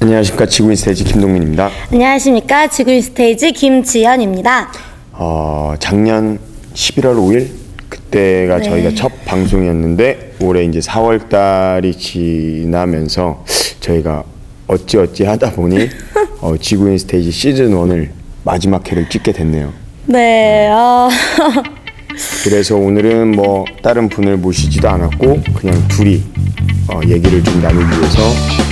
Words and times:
안녕하십니까 0.00 0.46
지구인 0.46 0.76
스테이지 0.76 1.04
김동민입니다. 1.04 1.70
안녕하십니까 1.92 2.68
지구인 2.68 3.02
스테이지 3.02 3.50
김지연입니다. 3.52 4.70
어, 5.12 5.74
작년 5.80 6.38
11월 6.72 7.16
5일 7.16 7.48
그때가 7.88 8.58
네. 8.58 8.62
저희가 8.62 8.90
첫 8.94 9.10
방송이었는데 9.24 10.36
올해 10.40 10.62
이제 10.64 10.78
4월 10.78 11.28
달이 11.28 11.94
지나면서 11.98 13.44
저희가 13.80 14.22
어찌 14.68 14.98
어찌 14.98 15.24
하다 15.24 15.50
보니 15.52 15.88
어, 16.42 16.56
지구인 16.56 16.96
스테이지 16.98 17.32
시즌 17.32 17.72
1을 17.72 18.10
마지막 18.44 18.88
회를 18.88 19.08
찍게 19.08 19.32
됐네요. 19.32 19.72
네, 20.06 20.68
어, 20.70 21.08
그래서 22.44 22.76
오늘은 22.76 23.32
뭐 23.34 23.64
다른 23.82 24.08
분을 24.08 24.36
모시지도 24.36 24.88
않았고 24.88 25.42
그냥 25.56 25.88
둘이 25.88 26.22
어, 26.88 27.00
얘기를 27.04 27.42
좀 27.42 27.60
나누기 27.60 27.98
위해서 27.98 28.22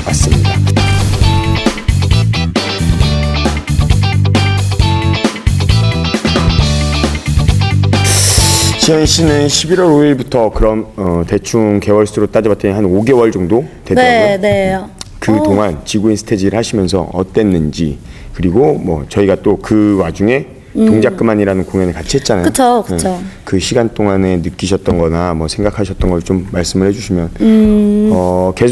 왔습니다. 0.07 0.76
지현 8.87 9.05
씨는 9.05 9.49
11월 9.49 10.17
5일부터 10.17 10.55
그럼 10.55 10.87
어, 10.95 11.25
대충 11.27 11.81
개월 11.81 12.07
수로 12.07 12.29
따져봤더니 12.29 12.73
한 12.73 12.85
5개월 12.85 13.33
정도 13.33 13.65
되더라고요. 13.85 14.15
네, 14.21 14.39
네. 14.39 14.79
그 15.19 15.33
동안 15.43 15.81
지구인 15.85 16.15
스테이지를 16.15 16.57
하시면서 16.57 17.11
어땠는지 17.13 17.99
그리고 18.33 18.75
뭐 18.75 19.05
저희가 19.09 19.43
또 19.43 19.57
그 19.61 19.97
와중에 20.01 20.47
동작 20.73 21.17
그만이라는 21.17 21.65
공연을 21.65 21.95
같이 21.95 22.19
했잖아요. 22.19 22.45
음. 22.45 22.49
그쵸, 22.49 22.85
그쵸. 22.87 23.09
네. 23.09 23.19
그 23.45 23.59
시간 23.59 23.89
동안에 23.93 24.37
느끼셨던 24.37 24.99
거나 24.99 25.35
뭐 25.35 25.49
생각하셨던 25.49 26.09
걸 26.09 26.21
좀 26.23 26.47
말씀을 26.53 26.87
해주시면 26.87 27.31
음. 27.41 28.11
어, 28.13 28.53
게, 28.55 28.67
어, 28.67 28.69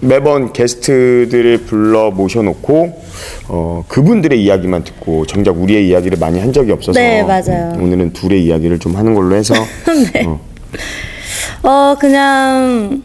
매번 0.00 0.52
게스트들을 0.52 1.58
불러 1.58 2.10
모셔놓고 2.10 3.02
어, 3.48 3.84
그분들의 3.88 4.42
이야기만 4.42 4.84
듣고 4.84 5.26
정작 5.26 5.60
우리의 5.60 5.88
이야기를 5.88 6.18
많이 6.18 6.38
한 6.38 6.52
적이 6.52 6.72
없어서 6.72 6.98
네, 6.98 7.22
맞아요. 7.22 7.72
음, 7.76 7.84
오늘은 7.84 8.12
둘의 8.12 8.44
이야기를 8.44 8.78
좀 8.78 8.96
하는 8.96 9.14
걸로 9.14 9.34
해서 9.34 9.54
네. 10.12 10.24
어, 10.26 10.40
어, 11.62 11.96
그냥 11.98 13.02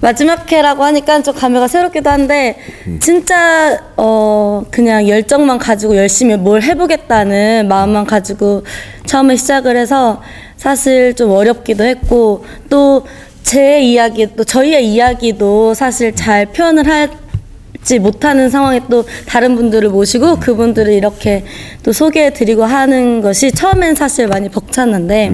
마지막 0.00 0.50
회라고 0.50 0.82
하니까 0.82 1.22
좀 1.22 1.34
감회가 1.34 1.68
새롭기도 1.68 2.08
한데 2.08 2.56
진짜 3.00 3.78
어 3.96 4.64
그냥 4.70 5.06
열정만 5.06 5.58
가지고 5.58 5.94
열심히 5.94 6.36
뭘 6.36 6.62
해보겠다는 6.62 7.68
마음만 7.68 8.06
가지고 8.06 8.64
처음에 9.04 9.36
시작을 9.36 9.76
해서 9.76 10.22
사실 10.56 11.14
좀 11.14 11.30
어렵기도 11.30 11.84
했고 11.84 12.44
또 12.70 13.04
제 13.42 13.80
이야기 13.82 14.28
또 14.36 14.44
저희의 14.44 14.86
이야기도 14.86 15.74
사실 15.74 16.14
잘 16.14 16.46
표현을 16.46 16.84
하지 16.86 17.98
못하는 17.98 18.48
상황에 18.48 18.80
또 18.90 19.04
다른 19.26 19.56
분들을 19.56 19.88
모시고 19.90 20.36
그분들을 20.38 20.92
이렇게 20.92 21.44
또 21.82 21.92
소개해드리고 21.92 22.64
하는 22.64 23.20
것이 23.20 23.50
처음엔 23.50 23.94
사실 23.94 24.28
많이 24.28 24.48
벅찼는데 24.48 25.30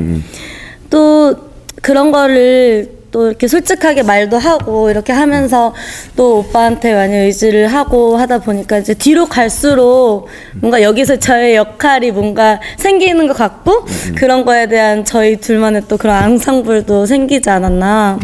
또 0.90 1.36
그런 1.82 2.10
거를 2.10 2.95
또 3.16 3.28
이렇게 3.28 3.48
솔직하게 3.48 4.02
말도 4.02 4.36
하고 4.36 4.90
이렇게 4.90 5.10
하면서 5.10 5.72
또 6.16 6.40
오빠한테 6.40 6.92
많이 6.92 7.16
의지를 7.16 7.66
하고 7.68 8.18
하다 8.18 8.40
보니까 8.40 8.76
이제 8.76 8.92
뒤로 8.92 9.24
갈수록 9.24 10.26
뭔가 10.56 10.82
여기서 10.82 11.18
저의 11.18 11.56
역할이 11.56 12.10
뭔가 12.10 12.60
생기는 12.76 13.26
것 13.26 13.32
같고 13.32 13.86
그런 14.18 14.44
거에 14.44 14.68
대한 14.68 15.06
저희 15.06 15.36
둘만의 15.38 15.84
또 15.88 15.96
그런 15.96 16.14
앙상블도 16.14 17.06
생기지 17.06 17.48
않았나. 17.48 18.18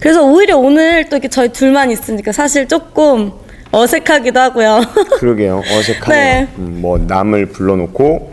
그래서 0.00 0.24
오히려 0.24 0.58
오늘 0.58 1.08
또 1.08 1.14
이렇게 1.14 1.28
저희 1.28 1.50
둘만 1.50 1.92
있으니까 1.92 2.32
사실 2.32 2.66
조금 2.66 3.30
어색하기도 3.70 4.40
하고요. 4.40 4.80
그러게요. 5.20 5.62
어색하네요. 5.64 6.08
네. 6.08 6.48
음, 6.58 6.78
뭐 6.80 6.98
남을 6.98 7.46
불러놓고 7.46 8.32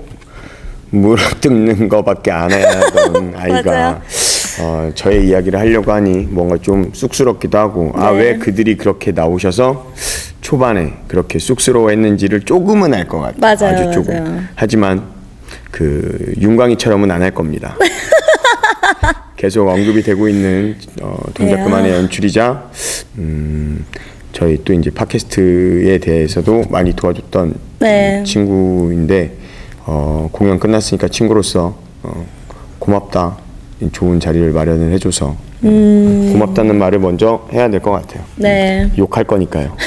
물어뜯는 0.90 1.88
거밖에 1.88 2.32
안 2.32 2.52
하던 2.52 3.34
아이가 3.38 3.62
맞아요. 3.72 4.02
어, 4.62 4.92
저의 4.96 5.28
이야기를 5.28 5.58
하려고 5.60 5.92
하니 5.92 6.28
뭔가 6.30 6.58
좀 6.58 6.92
쑥스럽기도 6.94 7.58
하고 7.58 7.92
아 7.96 8.12
네. 8.12 8.18
왜 8.20 8.38
그들이 8.38 8.76
그렇게 8.78 9.12
나오셔서 9.12 9.92
초반에 10.42 10.94
그렇게 11.08 11.40
쑥스러워했는지를 11.40 12.42
조금은 12.42 12.94
알 12.94 13.08
것 13.08 13.20
같아요. 13.20 13.40
맞아요, 13.40 13.78
아주 13.78 13.92
조금. 13.92 14.24
맞아요. 14.24 14.42
하지만 14.56 15.04
그 15.72 16.34
윤광이처럼은 16.40 17.10
안 17.12 17.22
할 17.22 17.32
겁니다. 17.32 17.76
계속 19.38 19.68
언급이 19.70 20.04
되고 20.04 20.28
있는 20.28 20.76
어, 21.02 21.18
동작 21.34 21.56
네, 21.58 21.64
그만의 21.64 21.92
아. 21.94 21.96
연출이자 21.98 22.70
음, 23.20 23.86
저희 24.34 24.62
또 24.66 24.74
이제 24.74 24.90
팟캐스트에 24.90 25.98
대해서도 26.00 26.64
많이 26.70 26.94
도와줬던 26.94 27.54
네. 27.80 28.22
친구인데 28.26 29.32
어, 29.86 30.28
공연 30.34 30.60
끝났으니까 30.60 31.08
친구로서 31.08 31.78
어, 32.04 32.26
고맙다 32.80 33.38
좋은 33.92 34.20
자리를 34.20 34.52
마련을 34.52 34.92
해줘서 34.94 35.36
음. 35.64 36.30
고맙다는 36.34 36.78
말을 36.78 37.00
먼저 37.00 37.48
해야 37.54 37.70
될 37.70 37.80
것 37.80 37.92
같아요. 37.92 38.24
네. 38.36 38.90
욕할 38.98 39.24
거니까요. 39.24 39.76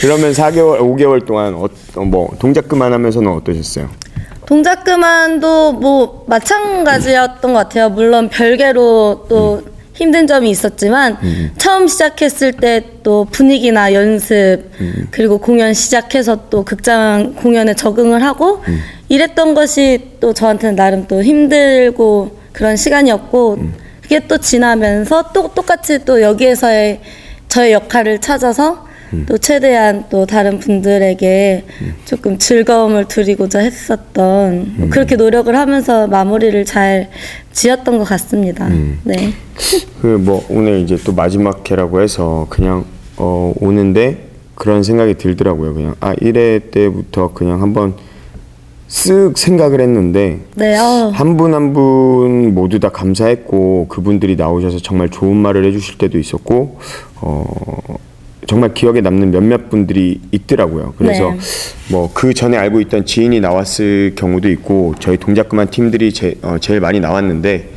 그러면 0.00 0.32
4개월, 0.32 0.80
5개월 0.80 1.24
동안 1.24 1.54
어, 1.54 1.68
어, 1.96 2.04
뭐 2.04 2.30
동작 2.38 2.68
그만하면서는 2.68 3.30
어떠셨어요? 3.32 3.88
동작 4.46 4.84
그만도 4.84 5.72
뭐 5.74 6.24
마찬가지였던 6.28 7.52
것 7.52 7.58
같아요. 7.60 7.88
물론 7.88 8.28
별개로 8.28 9.24
또 9.30 9.62
힘든 9.94 10.26
점이 10.26 10.50
있었지만 10.50 11.16
처음 11.56 11.86
시작했을 11.88 12.52
때 12.52 12.90
또 13.04 13.26
분위기나 13.30 13.92
연습 13.92 14.62
그리고 15.10 15.36
공연 15.36 15.74
시작해서 15.74 16.48
또 16.48 16.64
극장 16.64 17.34
공연에 17.34 17.74
적응을 17.74 18.22
하고 18.24 18.62
이랬던 19.14 19.54
것이 19.54 20.10
또 20.20 20.32
저한테는 20.34 20.74
나름 20.76 21.06
또 21.06 21.22
힘들고 21.22 22.36
그런 22.52 22.76
시간이었고 22.76 23.58
그게 24.02 24.20
또 24.26 24.38
지나면서 24.38 25.32
또 25.32 25.48
똑같이 25.54 26.04
또 26.04 26.20
여기에서의 26.20 27.00
저의 27.48 27.72
역할을 27.72 28.20
찾아서 28.20 28.84
또 29.26 29.38
최대한 29.38 30.06
또 30.10 30.26
다른 30.26 30.58
분들에게 30.58 31.64
조금 32.04 32.36
즐거움을 32.36 33.04
드리고자 33.06 33.60
했었던 33.60 34.74
뭐 34.76 34.88
그렇게 34.90 35.14
노력을 35.14 35.54
하면서 35.54 36.08
마무리를 36.08 36.64
잘 36.64 37.10
지었던 37.52 37.98
것 37.98 38.04
같습니다. 38.04 38.68
네. 39.04 39.32
그 40.02 40.18
뭐 40.18 40.44
오늘 40.50 40.80
이제 40.80 40.96
또 41.04 41.12
마지막 41.12 41.70
회라고 41.70 42.00
해서 42.00 42.48
그냥 42.50 42.84
어 43.16 43.52
오는데 43.60 44.26
그런 44.56 44.82
생각이 44.82 45.14
들더라고요. 45.14 45.74
그냥 45.74 45.94
아 46.00 46.12
1회 46.16 46.72
때부터 46.72 47.32
그냥 47.32 47.62
한번 47.62 47.94
쓱 48.88 49.36
생각을 49.36 49.80
했는데 49.80 50.40
네. 50.54 50.78
어. 50.78 51.10
한분 51.14 51.54
한 51.54 51.72
분 51.72 52.54
모두 52.54 52.78
다 52.78 52.90
감사했고 52.90 53.86
그분들이 53.88 54.36
나오셔서 54.36 54.78
정말 54.78 55.08
좋은 55.08 55.36
말을 55.36 55.64
해주실 55.64 55.98
때도 55.98 56.18
있었고 56.18 56.78
어 57.16 57.44
정말 58.46 58.74
기억에 58.74 59.00
남는 59.00 59.30
몇몇 59.30 59.70
분들이 59.70 60.20
있더라고요. 60.30 60.94
그래서 60.98 61.30
네. 61.30 61.38
뭐그 61.90 62.34
전에 62.34 62.58
알고 62.58 62.80
있던 62.82 63.06
지인이 63.06 63.40
나왔을 63.40 64.12
경우도 64.16 64.50
있고 64.50 64.94
저희 65.00 65.16
동작 65.16 65.48
그만 65.48 65.70
팀들이 65.70 66.12
제, 66.12 66.34
어, 66.42 66.58
제일 66.60 66.80
많이 66.80 67.00
나왔는데 67.00 67.70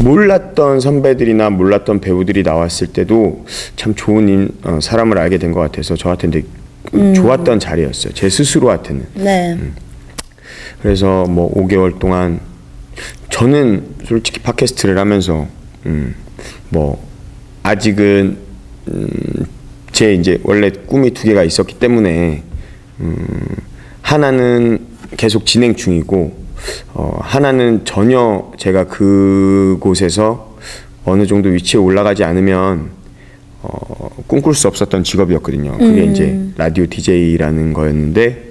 몰랐던 0.00 0.78
선배들이나 0.78 1.50
몰랐던 1.50 2.00
배우들이 2.00 2.44
나왔을 2.44 2.86
때도 2.86 3.44
참 3.74 3.94
좋은 3.96 4.28
인, 4.28 4.48
어, 4.62 4.78
사람을 4.80 5.18
알게 5.18 5.38
된 5.38 5.52
것 5.52 5.58
같아서 5.60 5.96
저한테는 5.96 6.44
되게 6.92 7.12
좋았던 7.14 7.58
자리였어요. 7.58 8.14
제 8.14 8.28
스스로한테는. 8.30 9.06
네. 9.14 9.58
그래서 10.82 11.24
뭐 11.24 11.52
5개월 11.54 11.98
동안 11.98 12.40
저는 13.30 13.84
솔직히 14.04 14.40
팟캐스트를 14.40 14.98
하면서 14.98 15.46
음, 15.86 16.14
뭐 16.70 17.02
아직은 17.62 18.36
음, 18.88 19.08
제 19.92 20.14
이제 20.14 20.40
원래 20.44 20.70
꿈이 20.70 21.10
두 21.10 21.24
개가 21.24 21.44
있었기 21.44 21.74
때문에 21.78 22.42
음, 23.00 23.16
하나는 24.02 24.78
계속 25.16 25.46
진행 25.46 25.74
중이고 25.74 26.36
어, 26.94 27.18
하나는 27.20 27.84
전혀 27.84 28.50
제가 28.58 28.84
그곳에서 28.84 30.56
어느 31.04 31.26
정도 31.26 31.48
위치에 31.48 31.78
올라가지 31.78 32.24
않으면 32.24 32.90
어, 33.62 34.10
꿈꿀 34.26 34.54
수 34.54 34.68
없었던 34.68 35.04
직업이었거든요. 35.04 35.78
그게 35.78 36.04
이제 36.04 36.38
라디오 36.56 36.86
DJ라는 36.86 37.72
거였는데 37.72 38.47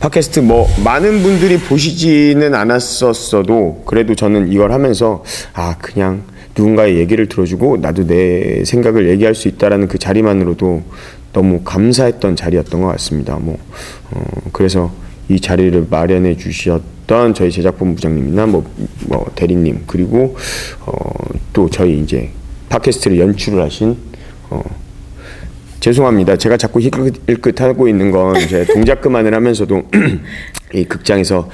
팟캐스트 0.00 0.40
뭐 0.40 0.68
많은 0.84 1.22
분들이 1.22 1.58
보시지는 1.58 2.54
않았었어도 2.54 3.82
그래도 3.84 4.14
저는 4.14 4.52
이걸 4.52 4.70
하면서 4.70 5.24
아 5.54 5.76
그냥 5.78 6.22
누군가의 6.56 6.98
얘기를 6.98 7.28
들어주고 7.28 7.78
나도 7.78 8.06
내 8.06 8.64
생각을 8.64 9.08
얘기할 9.08 9.34
수 9.34 9.48
있다라는 9.48 9.88
그 9.88 9.98
자리만으로도 9.98 10.82
너무 11.32 11.62
감사했던 11.64 12.36
자리였던 12.36 12.80
것 12.80 12.88
같습니다. 12.88 13.38
뭐 13.38 13.58
어, 14.12 14.22
그래서 14.52 14.92
이 15.28 15.40
자리를 15.40 15.88
마련해 15.90 16.36
주셨던 16.36 17.34
저희 17.34 17.50
제작본 17.50 17.96
부장님이나 17.96 18.46
뭐, 18.46 18.64
뭐 19.06 19.26
대리님 19.34 19.82
그리고 19.88 20.36
어, 20.86 20.92
또 21.52 21.68
저희 21.68 21.98
이제 22.00 22.30
팟캐스트를 22.68 23.18
연출을 23.18 23.62
하신 23.62 23.96
어, 24.50 24.62
죄송합니다. 25.80 26.36
제가 26.36 26.56
자꾸 26.56 26.80
힐끗힐끗 26.80 27.60
하고 27.60 27.88
있는 27.88 28.10
건 28.10 28.34
제 28.48 28.64
동작 28.64 29.00
그만을 29.00 29.34
하면서도 29.34 29.82
이 30.74 30.84
극장에서 30.84 31.48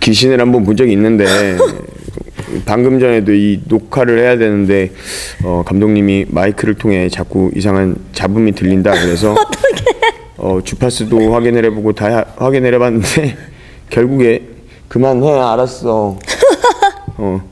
귀신을 0.00 0.40
한번 0.40 0.64
본 0.64 0.76
적이 0.76 0.92
있는데 0.92 1.26
방금 2.64 2.98
전에도 2.98 3.32
이 3.32 3.60
녹화를 3.66 4.18
해야 4.20 4.36
되는데 4.38 4.90
어, 5.44 5.62
감독님이 5.66 6.26
마이크를 6.28 6.74
통해 6.74 7.08
자꾸 7.08 7.50
이상한 7.54 7.96
잡음이 8.12 8.52
들린다 8.52 8.92
그래서 8.92 9.34
어, 10.38 10.60
주파수도 10.64 11.32
확인을 11.34 11.64
해보고 11.66 11.92
다 11.92 12.06
하- 12.06 12.24
확인을 12.44 12.74
해봤는데 12.74 13.36
결국에 13.90 14.42
그만해 14.88 15.30
알았어. 15.30 16.16
어 17.18 17.50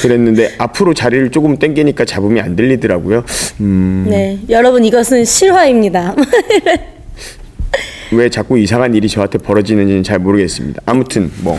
그랬는데 0.00 0.54
앞으로 0.58 0.94
자리를 0.94 1.30
조금 1.30 1.58
당기니까 1.58 2.04
잡음이 2.04 2.40
안 2.40 2.56
들리더라고요 2.56 3.24
음, 3.60 4.06
네, 4.08 4.38
여러분 4.48 4.84
이것은 4.84 5.24
실화입니다. 5.24 6.14
왜 8.12 8.28
자꾸 8.28 8.58
이상한 8.58 8.94
일이 8.94 9.08
저한테 9.08 9.38
벌어지는지는 9.38 10.02
잘 10.04 10.18
모르겠습니다. 10.20 10.80
아무튼 10.86 11.30
뭐 11.42 11.58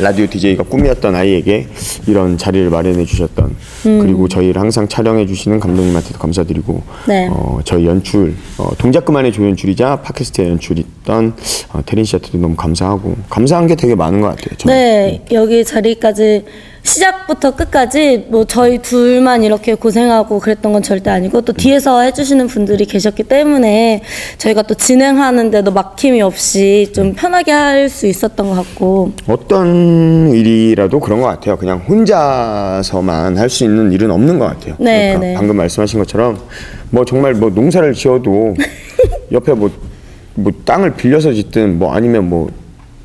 라디오 0.00 0.26
DJ가 0.26 0.62
꿈이었던 0.64 1.14
아이에게 1.14 1.66
이런 2.06 2.38
자리를 2.38 2.70
마련해 2.70 3.04
주셨던 3.04 3.56
그리고 3.82 4.28
저희를 4.28 4.60
항상 4.60 4.88
촬영해 4.88 5.26
주시는 5.26 5.60
감독님한테도 5.60 6.18
감사드리고 6.18 6.82
네. 7.08 7.28
어, 7.30 7.60
저희 7.64 7.86
연출 7.86 8.34
어, 8.58 8.70
동작 8.78 9.04
그만의 9.04 9.32
조연출이자 9.32 10.02
팟캐스트의 10.02 10.50
연출이던 10.50 11.34
어, 11.72 11.82
태린 11.84 12.04
씨한테도 12.04 12.38
너무 12.38 12.54
감사하고 12.56 13.16
감사한 13.28 13.66
게 13.66 13.74
되게 13.74 13.94
많은 13.94 14.20
것 14.20 14.28
같아요. 14.28 14.56
저는. 14.58 14.74
네, 14.74 15.24
여기 15.32 15.64
자리까지 15.64 16.44
시작부터 16.82 17.54
끝까지 17.54 18.26
뭐 18.28 18.44
저희 18.44 18.78
둘만 18.78 19.44
이렇게 19.44 19.74
고생하고 19.74 20.40
그랬던 20.40 20.72
건 20.72 20.82
절대 20.82 21.10
아니고 21.10 21.40
또 21.42 21.52
뒤에서 21.52 22.00
해주시는 22.00 22.48
분들이 22.48 22.84
계셨기 22.86 23.22
때문에 23.22 24.02
저희가 24.38 24.62
또 24.62 24.74
진행하는데도 24.74 25.70
막힘이 25.72 26.20
없이 26.22 26.90
좀 26.94 27.14
편하게 27.14 27.52
할 27.52 27.88
수 27.88 28.06
있었던 28.06 28.48
것 28.48 28.54
같고 28.54 29.12
어떤 29.26 30.30
일이라도 30.32 31.00
그런 31.00 31.20
것 31.20 31.26
같아요. 31.26 31.56
그냥 31.56 31.78
혼자서만 31.78 33.36
할 33.36 33.48
수 33.48 33.64
있는 33.64 33.92
일은 33.92 34.10
없는 34.10 34.38
것 34.38 34.46
같아요. 34.46 34.76
네, 34.78 35.08
그러니까 35.14 35.18
네. 35.20 35.34
방금 35.34 35.56
말씀하신 35.56 35.98
것처럼 35.98 36.38
뭐 36.90 37.04
정말 37.04 37.34
뭐 37.34 37.50
농사를 37.50 37.92
지어도 37.94 38.54
옆에 39.32 39.52
뭐, 39.52 39.70
뭐 40.34 40.52
땅을 40.64 40.94
빌려서 40.94 41.32
짓든 41.32 41.78
뭐 41.78 41.92
아니면 41.92 42.28
뭐 42.28 42.50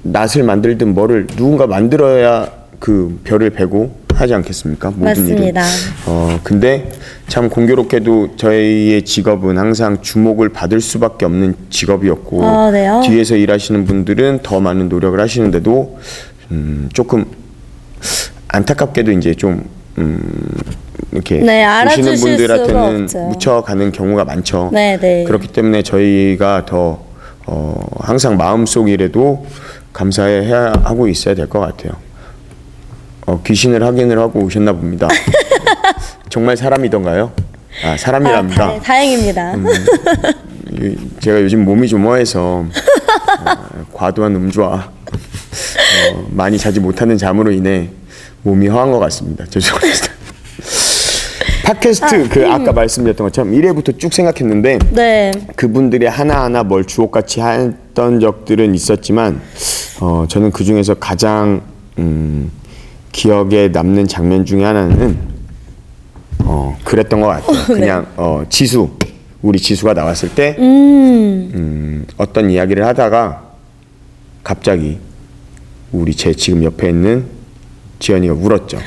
낫을 0.03 0.44
만들든 0.45 0.94
뭐를 0.94 1.27
누군가 1.27 1.68
만들어야 1.68 2.56
그 2.79 3.19
별을 3.24 3.50
베고 3.51 3.95
하지 4.13 4.33
않겠습니까? 4.33 4.89
모든 4.91 5.06
맞습니다. 5.06 5.62
일은. 5.62 5.62
어 6.07 6.39
근데 6.44 6.89
참 7.27 7.50
공교롭게도 7.50 8.35
저희의 8.35 9.03
직업은 9.03 9.57
항상 9.57 10.01
주목을 10.01 10.50
받을 10.50 10.81
수밖에 10.81 11.25
없는 11.25 11.56
직업이었고 11.69 12.44
아, 12.44 12.71
네요? 12.71 13.01
뒤에서 13.06 13.35
일하시는 13.35 13.85
분들은 13.85 14.39
더 14.44 14.59
많은 14.59 14.89
노력을 14.89 15.19
하시는데도 15.19 16.00
음, 16.51 16.89
조금 16.94 17.25
안타깝게도 18.47 19.12
이제 19.12 19.33
좀 19.35 19.65
음, 19.97 20.19
이렇게 21.12 21.38
네, 21.38 21.65
보시는 21.83 22.15
분들한테는. 22.19 23.07
묻혀가는 23.30 23.91
경우가 23.91 24.25
많죠. 24.25 24.69
네, 24.73 24.97
네. 25.00 25.23
그렇기 25.25 25.47
때문에 25.50 25.81
저희가 25.83 26.65
더 26.65 27.06
어, 27.45 27.75
항상 28.00 28.35
마음속이라도 28.38 29.45
감사해야 29.94 30.73
하고 30.83 31.07
있어야 31.07 31.33
될 31.35 31.47
것 31.47 31.59
같아요. 31.59 31.94
어, 33.27 33.41
귀신을 33.44 33.83
확인을 33.83 34.18
하고 34.19 34.39
오셨나 34.39 34.71
봅니다. 34.74 35.07
정말 36.29 36.56
사람이던가요? 36.56 37.31
아 37.83 37.89
아, 37.91 37.97
사람이랍니다. 37.97 38.74
다, 38.75 38.79
다행입니다. 38.81 39.53
이- 40.81 40.95
제가 41.19 41.41
요즘 41.41 41.65
몸이 41.65 41.88
좀 41.89 42.06
허해서 42.06 42.65
어, 42.65 43.85
과도한 43.94 44.33
음주와 44.33 44.74
어, 46.13 46.27
많이 46.31 46.57
자지 46.57 46.79
못하는 46.79 47.18
잠으로 47.18 47.51
인해 47.51 47.89
몸이 48.44 48.68
허한 48.69 48.91
것 48.91 49.00
같습니다. 49.00 49.45
죄송합니다. 49.50 50.07
팟캐스트 51.65 52.30
그 52.30 52.47
아까 52.50 52.71
말씀드렸던 52.71 53.27
것처럼 53.27 53.51
1회부터 53.51 54.00
쭉 54.00 54.13
생각했는데 54.13 54.80
네, 54.91 55.33
그분들이 55.57 56.06
하나하나 56.06 56.63
뭘 56.63 56.85
주옥같이 56.85 57.41
했던 57.41 58.21
적들은 58.21 58.73
있었지만 58.73 59.41
어, 60.00 60.25
저는 60.30 60.51
그 60.51 60.63
중에서 60.63 60.94
가장 60.94 61.62
음, 61.97 62.50
기억에 63.21 63.69
남는 63.69 64.07
장면 64.07 64.45
중에 64.45 64.63
하나는 64.63 65.17
어, 66.43 66.77
그랬던 66.85 67.19
것 67.19 67.27
같아요. 67.27 67.65
그냥 67.65 68.05
어, 68.15 68.43
지수 68.47 68.91
우리 69.41 69.57
지수가 69.57 69.95
나왔을 69.95 70.29
때 70.29 70.55
음, 70.59 72.05
어떤 72.17 72.51
이야기를 72.51 72.85
하다가 72.85 73.41
갑자기 74.43 74.99
우리 75.91 76.13
제 76.13 76.31
지금 76.31 76.63
옆에 76.63 76.89
있는 76.89 77.25
지연이가 77.97 78.35
울었죠. 78.35 78.77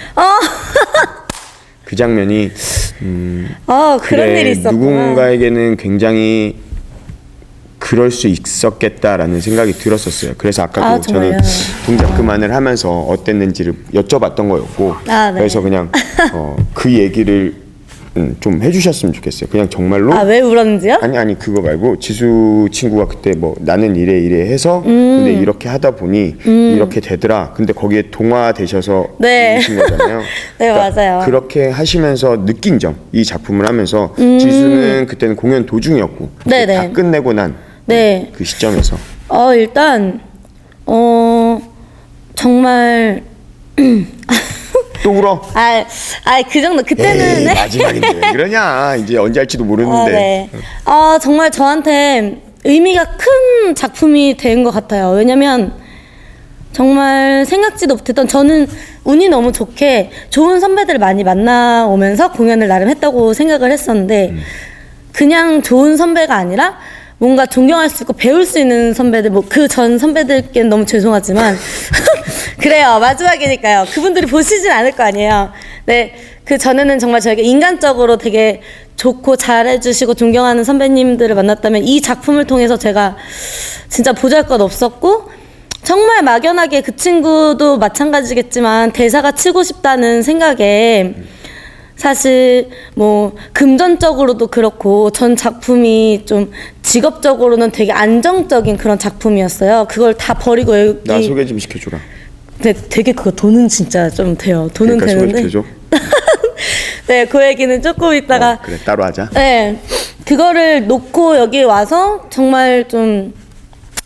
그 1.84 1.96
장면이 1.96 2.52
아 3.66 3.98
그런 4.00 4.26
그래, 4.26 4.40
일이 4.42 4.52
있었구나. 4.52 4.72
누군가에게는 4.72 5.76
굉장히 5.76 6.54
그럴 7.80 8.10
수 8.12 8.28
있었겠다라는 8.28 9.40
생각이 9.40 9.72
들었었어요. 9.72 10.34
그래서 10.38 10.62
아까도 10.62 10.86
아, 10.86 11.00
저는? 11.00 11.38
동작 11.86 12.14
그만을 12.16 12.54
하면서 12.54 12.88
어땠는지를 12.90 13.74
여쭤봤던 13.94 14.48
거였고 14.48 14.94
아, 15.08 15.30
네. 15.32 15.38
그래서 15.40 15.60
그냥 15.60 15.90
어, 16.32 16.56
그 16.74 16.92
얘기를 16.92 17.54
음, 18.16 18.36
좀 18.40 18.60
해주셨으면 18.60 19.12
좋겠어요. 19.14 19.48
그냥 19.50 19.70
정말로 19.70 20.12
아 20.12 20.22
왜 20.24 20.40
울었는지요? 20.40 20.98
아니 21.00 21.16
아니 21.16 21.38
그거 21.38 21.62
말고 21.62 21.98
지수 22.00 22.68
친구가 22.70 23.06
그때 23.06 23.32
뭐 23.32 23.54
나는 23.60 23.96
이래 23.96 24.18
이래 24.18 24.40
해서 24.50 24.82
음. 24.84 25.22
근데 25.24 25.32
이렇게 25.32 25.68
하다 25.68 25.92
보니 25.92 26.34
이렇게 26.44 27.00
되더라. 27.00 27.52
근데 27.56 27.72
거기에 27.72 28.10
동화 28.10 28.52
되셔서 28.52 29.06
네. 29.18 29.58
우신 29.58 29.78
거잖아요. 29.78 30.20
네, 30.58 30.72
맞아요. 30.72 31.22
그렇게 31.24 31.68
하시면서 31.70 32.44
느낀 32.44 32.78
점, 32.80 32.96
이 33.12 33.24
작품을 33.24 33.66
하면서 33.66 34.12
지수는 34.16 35.06
그때는 35.06 35.34
공연 35.36 35.64
도중이었고 35.64 36.24
음. 36.24 36.50
네, 36.50 36.66
다 36.66 36.82
네. 36.82 36.92
끝내고 36.92 37.32
난 37.32 37.54
그 37.90 37.94
네. 37.94 38.44
시점에서 38.44 38.96
어 39.28 39.52
일단 39.54 40.20
어 40.86 41.60
정말 42.36 43.22
또 45.02 45.10
울어. 45.12 45.42
아 45.54 45.84
아 46.24 46.42
그 46.42 46.60
정도 46.60 46.82
그때는 46.82 47.38
에이, 47.38 47.44
네. 47.46 47.54
마지막인데 47.54 48.08
왜 48.26 48.32
그러냐. 48.32 48.96
이제 48.96 49.16
언제 49.16 49.40
할지도 49.40 49.64
아, 49.64 49.66
모르는데. 49.66 50.10
네. 50.12 50.50
아, 50.84 51.18
정말 51.20 51.50
저한테 51.50 52.42
의미가 52.64 53.04
큰 53.16 53.74
작품이 53.74 54.36
된 54.36 54.62
것 54.62 54.70
같아요. 54.70 55.10
왜냐면 55.10 55.72
정말 56.72 57.44
생각지도 57.46 57.96
못했던 57.96 58.28
저는 58.28 58.66
운이 59.04 59.28
너무 59.30 59.50
좋게 59.52 60.10
좋은 60.28 60.60
선배들을 60.60 61.00
많이 61.00 61.24
만나오면서 61.24 62.32
공연을 62.32 62.68
나름 62.68 62.88
했다고 62.90 63.32
생각을 63.32 63.72
했었는데 63.72 64.34
그냥 65.12 65.62
좋은 65.62 65.96
선배가 65.96 66.34
아니라 66.36 66.76
뭔가 67.20 67.44
존경할 67.44 67.90
수 67.90 68.02
있고 68.02 68.14
배울 68.14 68.46
수 68.46 68.58
있는 68.58 68.94
선배들 68.94 69.30
뭐 69.30 69.42
그 69.48 69.68
전 69.68 69.98
선배들께는 69.98 70.70
너무 70.70 70.86
죄송하지만 70.86 71.54
그래요. 72.58 72.98
마지막이니까요. 72.98 73.86
그분들이 73.92 74.26
보시진 74.26 74.70
않을 74.70 74.92
거 74.92 75.04
아니에요. 75.04 75.52
네 75.86 76.14
그 76.50 76.58
전에는 76.58 76.98
정말 76.98 77.20
저에게 77.20 77.42
인간적으로 77.42 78.16
되게 78.16 78.60
좋고 78.96 79.36
잘해주시고 79.36 80.14
존경하는 80.14 80.64
선배님들을 80.64 81.32
만났다면 81.36 81.84
이 81.84 82.00
작품을 82.00 82.44
통해서 82.44 82.76
제가 82.76 83.16
진짜 83.88 84.12
보잘것 84.12 84.60
없었고 84.60 85.30
정말 85.84 86.22
막연하게 86.22 86.80
그 86.80 86.96
친구도 86.96 87.78
마찬가지겠지만 87.78 88.90
대사가 88.90 89.30
치고 89.30 89.62
싶다는 89.62 90.22
생각에 90.24 91.14
사실 92.00 92.70
뭐 92.94 93.36
금전적으로도 93.52 94.46
그렇고 94.46 95.10
전 95.10 95.36
작품이 95.36 96.22
좀 96.24 96.50
직업적으로는 96.82 97.72
되게 97.72 97.92
안정적인 97.92 98.78
그런 98.78 98.98
작품이었어요. 98.98 99.86
그걸 99.86 100.14
다 100.14 100.32
버리고 100.32 100.78
여기 100.78 101.00
나 101.04 101.20
소개 101.20 101.44
좀 101.44 101.58
시켜줘라. 101.58 101.98
네, 102.60 102.72
되게 102.88 103.12
그거 103.12 103.30
돈은 103.30 103.68
진짜 103.68 104.08
좀 104.08 104.34
돼요. 104.34 104.70
돈은 104.72 104.96
그러니까 104.96 105.06
되는데. 105.20 105.42
소개 105.42 105.48
시켜줘. 105.50 105.68
네, 107.08 107.26
그 107.26 107.44
얘기는 107.44 107.82
조금 107.82 108.14
이따가 108.14 108.52
어, 108.52 108.58
그래 108.62 108.78
따로 108.82 109.04
하자. 109.04 109.28
네. 109.34 109.78
그거를 110.24 110.86
놓고 110.86 111.36
여기 111.36 111.62
와서 111.64 112.28
정말 112.30 112.88
좀 112.88 113.34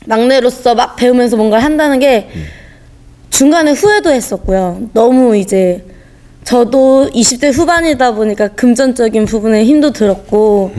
막내로서 0.07 0.75
막 0.75 0.97
배우면서 0.97 1.37
뭔가를 1.37 1.65
한다는 1.65 2.01
게 2.01 2.29
중간에 3.31 3.71
후회도 3.71 4.11
했었고요. 4.11 4.89
너무 4.93 5.37
이제 5.37 5.85
저도 6.45 7.09
20대 7.15 7.53
후반이다 7.53 8.13
보니까 8.13 8.49
금전적인 8.49 9.25
부분에 9.25 9.65
힘도 9.65 9.93
들었고 9.93 10.73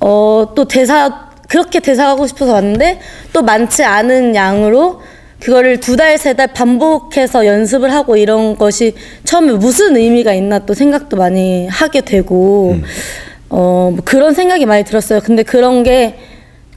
어, 0.00 0.48
또 0.54 0.66
대사 0.66 1.28
그렇게 1.48 1.80
대사하고 1.80 2.26
싶어서 2.26 2.52
왔는데 2.52 3.00
또 3.32 3.42
많지 3.42 3.82
않은 3.84 4.34
양으로 4.34 5.00
그거를 5.40 5.78
두 5.80 5.96
달, 5.96 6.18
세 6.18 6.34
달 6.34 6.48
반복해서 6.48 7.46
연습을 7.46 7.92
하고 7.92 8.16
이런 8.16 8.56
것이 8.56 8.94
처음에 9.24 9.52
무슨 9.52 9.96
의미가 9.96 10.34
있나 10.34 10.58
또 10.66 10.74
생각도 10.74 11.16
많이 11.16 11.68
하게 11.68 12.00
되고 12.00 12.76
어, 13.50 13.90
뭐 13.94 14.02
그런 14.04 14.34
생각이 14.34 14.66
많이 14.66 14.84
들었어요. 14.84 15.20
근데 15.20 15.42
그런 15.44 15.84
게 15.84 16.18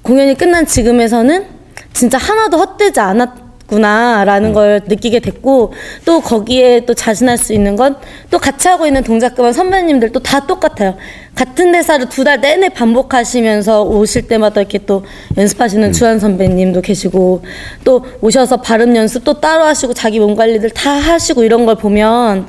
공연이 0.04 0.36
끝난 0.36 0.66
지금에서는 0.66 1.46
진짜 1.94 2.18
하나도 2.18 2.58
헛되지 2.60 3.00
않았 3.00 3.30
구나라는 3.76 4.52
걸 4.52 4.82
느끼게 4.86 5.20
됐고 5.22 5.74
또 6.04 6.20
거기에 6.22 6.82
또 6.86 6.94
자신할 6.94 7.38
수 7.38 7.54
있는 7.54 7.76
건 7.78 7.96
또 8.30 8.40
같이 8.40 8.70
하고 8.70 8.86
있는 8.88 9.04
동작그만 9.04 9.52
선배님들도 9.52 10.22
다 10.22 10.48
똑같아요. 10.48 10.96
같은 11.36 11.72
대사를 11.74 12.08
두 12.08 12.24
달 12.24 12.40
내내 12.40 12.70
반복하시면서 12.70 13.84
오실 13.84 14.28
때마다 14.28 14.62
이렇게 14.62 14.78
또 14.86 15.04
연습하시는 15.38 15.92
주한 15.92 16.18
선배님도 16.20 16.80
계시고 16.82 17.44
또 17.84 18.06
오셔서 18.22 18.58
발음 18.62 18.96
연습 18.96 19.24
또 19.26 19.34
따로 19.42 19.66
하시고 19.66 19.94
자기 19.94 20.20
몸 20.20 20.36
관리들 20.36 20.70
다 20.70 20.92
하시고 20.92 21.44
이런 21.44 21.66
걸 21.66 21.76
보면 21.76 22.48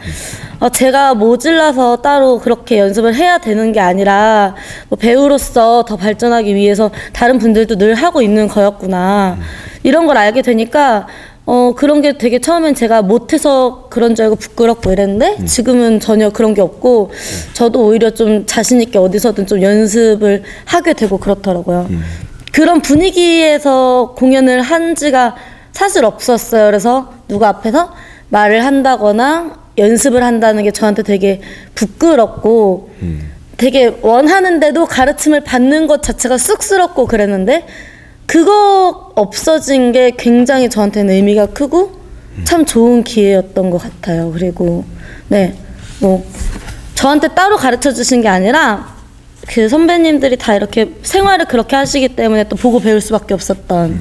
어, 0.61 0.69
제가 0.69 1.15
모질라서 1.15 1.97
따로 1.97 2.39
그렇게 2.39 2.79
연습을 2.79 3.17
해야 3.17 3.39
되는 3.39 3.73
게 3.73 3.81
아니라 3.81 4.55
뭐 4.89 4.97
배우로서 4.97 5.85
더 5.85 5.97
발전하기 5.97 6.55
위해서 6.55 6.93
다른 7.13 7.39
분들도 7.39 7.77
늘 7.77 7.95
하고 7.97 8.23
있는 8.23 8.47
거였구나 8.47 9.39
이런 9.83 10.07
걸 10.07 10.17
알게 10.17 10.43
되니까 10.43 11.07
어 11.45 11.75
그런 11.77 12.01
게 12.03 12.17
되게 12.19 12.41
처음엔 12.41 12.75
제가 12.77 13.03
못해서 13.03 13.89
그런 13.91 14.15
줄 14.15 14.25
알고 14.25 14.37
부끄럽고 14.37 14.93
이랬는데 14.93 15.45
지금은 15.45 15.99
전혀 15.99 16.31
그런 16.31 16.55
게 16.55 16.61
없고 16.61 17.11
저도 17.53 17.87
오히려 17.87 18.11
좀 18.11 18.47
자신 18.47 18.81
있게 18.81 18.99
어디서든 18.99 19.47
좀 19.49 19.61
연습을 19.61 20.45
하게 20.67 20.93
되고 20.93 21.19
그렇더라고요. 21.19 21.89
그런 22.53 22.81
분위기에서 22.83 24.15
공연을 24.17 24.61
한 24.63 24.95
지가 24.95 25.35
사실 25.73 26.05
없었어요. 26.05 26.67
그래서 26.67 27.13
누가 27.27 27.49
앞에서 27.49 27.93
말을 28.29 28.65
한다거나 28.65 29.59
연습을 29.79 30.23
한다는 30.23 30.63
게 30.63 30.71
저한테 30.71 31.03
되게 31.03 31.41
부끄럽고 31.75 32.91
되게 33.57 33.97
원하는데도 34.03 34.87
가르침을 34.87 35.41
받는 35.43 35.87
것 35.87 36.03
자체가 36.03 36.37
쑥스럽고 36.39 37.07
그랬는데 37.07 37.67
그거 38.33 39.13
없어진 39.15 39.93
게 39.93 40.11
굉장히 40.17 40.71
저한테는 40.71 41.13
의미가 41.13 41.49
크고 41.49 41.93
참 42.45 42.65
좋은 42.65 43.05
기회였던 43.05 43.69
것 43.69 43.77
같아요. 43.77 44.33
그리고 44.33 44.87
네, 45.29 45.55
뭐 46.01 46.25
저한테 46.95 47.29
따로 47.35 47.59
가르쳐 47.59 47.93
주신 47.93 48.23
게 48.23 48.29
아니라 48.29 48.97
그 49.49 49.69
선배님들이 49.69 50.39
다 50.39 50.55
이렇게 50.55 50.95
생활을 51.03 51.45
그렇게 51.45 51.77
하시기 51.77 52.17
때문에 52.17 52.45
또 52.45 52.57
보고 52.57 52.81
배울 52.81 53.03
수밖에 53.03 53.35
없었던 53.35 54.01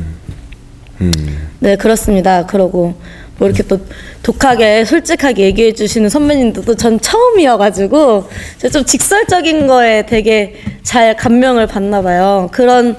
네 1.59 1.75
그렇습니다. 1.75 2.45
그러고 2.45 2.93
뭐 3.37 3.49
이렇게 3.49 3.63
또 3.63 3.81
독하게 4.23 4.85
솔직하게 4.85 5.43
얘기해 5.43 5.73
주시는 5.73 6.07
선배님들도 6.07 6.75
전 6.75 7.01
처음이어가지고 7.01 8.29
좀 8.71 8.85
직설적인 8.85 9.67
거에 9.67 10.05
되게 10.05 10.55
잘 10.83 11.17
감명을 11.17 11.67
받나 11.67 12.01
봐요. 12.01 12.47
그런 12.53 12.95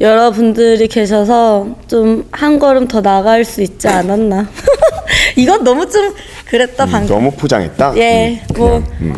여러분들이 0.00 0.88
계셔서 0.88 1.68
좀 1.88 2.26
한 2.32 2.58
걸음 2.58 2.86
더 2.86 3.00
나갈 3.00 3.44
수 3.44 3.62
있지 3.62 3.88
않았나. 3.88 4.46
이건 5.36 5.64
너무 5.64 5.88
좀 5.88 6.14
그랬다 6.46 6.84
음, 6.84 6.90
방금. 6.90 7.08
너무 7.14 7.30
포장했다. 7.32 7.94
예, 7.96 8.42
음, 8.50 8.56
뭐. 8.58 8.68
그냥, 8.70 8.84
음. 9.00 9.14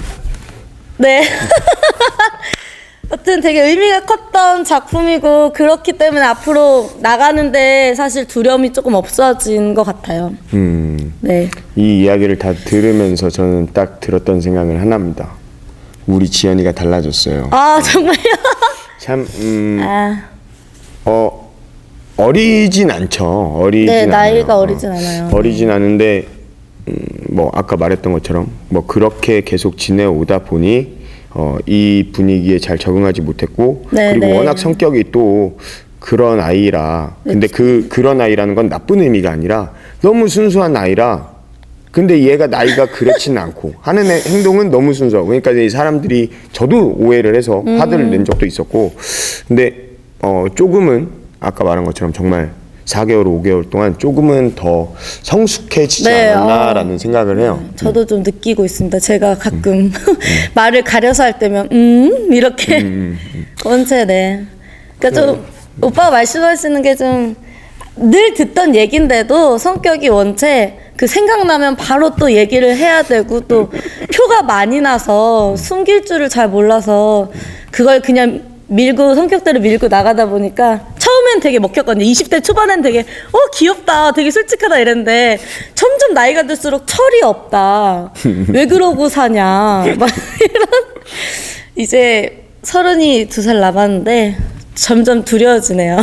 네. 0.99 1.23
어쨌든 3.11 3.41
되게 3.41 3.63
의미가 3.63 4.05
컸던 4.05 4.65
작품이고 4.65 5.53
그렇기 5.55 5.93
때문에 5.95 6.21
앞으로 6.27 6.91
나가는데 7.01 7.95
사실 7.97 8.27
두려움이 8.27 8.73
조금 8.75 8.95
없어진 8.95 9.73
것 9.75 9.83
같아요. 9.85 10.35
음, 10.53 11.15
네. 11.21 11.51
이 11.75 12.01
이야기를 12.03 12.39
다 12.39 12.53
들으면서 12.53 13.31
저는 13.31 13.69
딱 13.73 14.01
들었던 14.01 14.41
생각을 14.43 14.81
하나입니다. 14.81 15.31
우리 16.07 16.29
지연이가 16.29 16.73
달라졌어요. 16.73 17.49
아 17.51 17.81
정말요? 17.83 18.15
참, 19.01 19.27
음, 19.41 19.81
아, 19.83 20.23
어, 21.09 21.51
어리진 22.19 22.91
않죠. 22.91 23.25
어리진 23.63 23.87
네, 23.87 24.03
않아요. 24.03 24.11
나이가 24.35 24.57
어, 24.57 24.61
어리진 24.61 24.91
않아요. 24.91 25.31
어리진 25.33 25.71
않은데, 25.71 26.27
음, 26.89 26.95
뭐, 27.31 27.51
아까 27.55 27.77
말했던 27.77 28.13
것처럼, 28.13 28.49
뭐, 28.69 28.87
그렇게 28.87 29.41
계속 29.41 29.79
지내오다 29.79 30.41
보니, 30.41 30.99
어, 31.31 31.57
이 31.67 32.11
분위기에 32.13 32.59
잘 32.59 32.77
적응하지 32.79 33.23
못했고, 33.23 33.87
네, 33.93 34.11
그리고 34.13 34.27
네. 34.27 34.37
워낙 34.37 34.59
성격이 34.59 35.05
또 35.13 35.59
그런 35.99 36.41
아이라, 36.41 37.17
근데 37.25 37.47
그, 37.47 37.87
그런 37.89 38.21
아이라는 38.21 38.55
건 38.55 38.69
나쁜 38.69 39.01
의미가 39.01 39.31
아니라, 39.31 39.73
너무 40.03 40.29
순수한 40.29 40.77
아이라, 40.77 41.39
근데 41.91 42.21
얘가 42.23 42.47
나이가 42.47 42.87
그렇지는 42.87 43.41
않고 43.41 43.75
하는 43.81 44.05
애- 44.11 44.21
행동은 44.21 44.71
너무 44.71 44.93
순수하고 44.93 45.29
그러니까 45.29 45.53
이 45.53 45.71
사람들이 45.71 46.31
저도 46.53 46.95
오해를 46.99 47.35
해서 47.35 47.65
음. 47.67 47.81
화들을 47.81 48.11
낸 48.11 48.27
적도 48.27 48.45
있었고 48.45 48.93
근데 49.49 49.88
어 50.23 50.47
조금은 50.55 51.09
아까 51.41 51.65
말한 51.65 51.85
것처럼 51.85 52.13
정말 52.13 52.51
4개월 52.85 53.25
5개월 53.25 53.69
동안 53.71 53.99
조금은 53.99 54.55
더 54.55 54.93
성숙해지지 55.23 56.05
네, 56.09 56.31
않았나라는 56.33 56.97
생각을 56.99 57.39
해요. 57.41 57.63
저도 57.77 58.07
좀 58.07 58.23
느끼고 58.23 58.65
있습니다. 58.65 58.99
제가 58.99 59.37
가끔 59.37 59.93
말을 60.55 60.83
가려서 60.85 61.23
할 61.23 61.39
때면 61.39 61.69
음? 61.71 62.33
이렇게 62.33 62.83
원체 63.65 64.05
네. 64.07 64.45
그러니까 64.99 65.21
좀 65.21 65.45
오빠가 65.83 66.11
말씀하시는 66.11 66.83
게 66.83 66.95
좀 66.95 67.37
늘 68.01 68.33
듣던 68.35 68.77
얘긴데도 68.77 69.59
성격이 69.59 70.09
원체 70.09 70.79
그 70.97 71.09
생각나면 71.09 71.75
바로 71.75 72.15
또 72.15 72.31
얘기를 72.33 72.77
해야 72.77 73.03
되고 73.03 73.41
또 73.41 73.71
표가 74.15 74.43
많이 74.43 74.81
나서 74.81 75.57
숨길 75.57 76.05
줄을 76.05 76.29
잘 76.29 76.49
몰라서 76.49 77.31
그걸 77.73 78.01
그냥 78.01 78.43
밀고 78.69 79.15
성격대로 79.15 79.61
밀고 79.61 79.89
나가다 79.89 80.27
보니까 80.27 80.81
처음엔 80.99 81.41
되게 81.41 81.59
먹혔거든요. 81.59 82.05
20대 82.05 82.45
초반엔 82.45 82.83
되게 82.83 83.01
어 83.01 83.39
귀엽다, 83.55 84.13
되게 84.13 84.31
솔직하다 84.31 84.79
이랬는데 84.79 85.39
점점 85.75 86.13
나이가 86.15 86.43
들수록 86.43 86.83
철이 86.87 87.23
없다. 87.23 88.13
왜 88.53 88.67
그러고 88.67 89.09
사냐. 89.09 89.85
막 89.99 90.09
이런 90.41 90.67
이제 91.77 92.45
서른이 92.63 93.29
두 93.31 93.43
살 93.43 93.59
남았는데 93.61 94.37
점점 94.75 95.25
두려워지네요. 95.25 95.97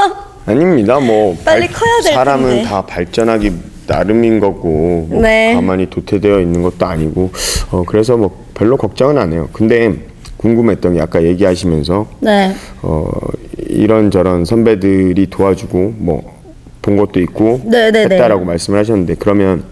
아닙니다. 0.46 0.98
뭐 1.00 1.36
빨리 1.44 1.68
커야 1.68 2.00
될 2.02 2.12
사람은 2.12 2.48
텐데. 2.50 2.62
다 2.68 2.82
발전하기 2.84 3.52
나름인 3.86 4.40
거고 4.40 5.06
뭐 5.08 5.22
네. 5.22 5.54
가만히 5.54 5.88
도태되어 5.88 6.40
있는 6.40 6.62
것도 6.62 6.84
아니고 6.86 7.30
어 7.70 7.82
그래서 7.86 8.16
뭐 8.16 8.44
별로 8.54 8.76
걱정은 8.76 9.16
안 9.18 9.32
해요. 9.32 9.48
근데 9.52 9.94
궁금했던 10.40 10.94
게 10.94 11.00
아까 11.00 11.22
얘기하시면서 11.22 12.06
네. 12.20 12.54
어 12.82 13.10
이런 13.58 14.10
저런 14.10 14.44
선배들이 14.44 15.28
도와주고 15.28 15.94
뭐 15.98 16.40
본 16.82 16.96
것도 16.96 17.20
있고 17.20 17.60
네, 17.64 17.90
네, 17.90 18.06
네. 18.06 18.14
했다라고 18.14 18.44
말씀을 18.44 18.78
하셨는데 18.78 19.16
그러면 19.18 19.64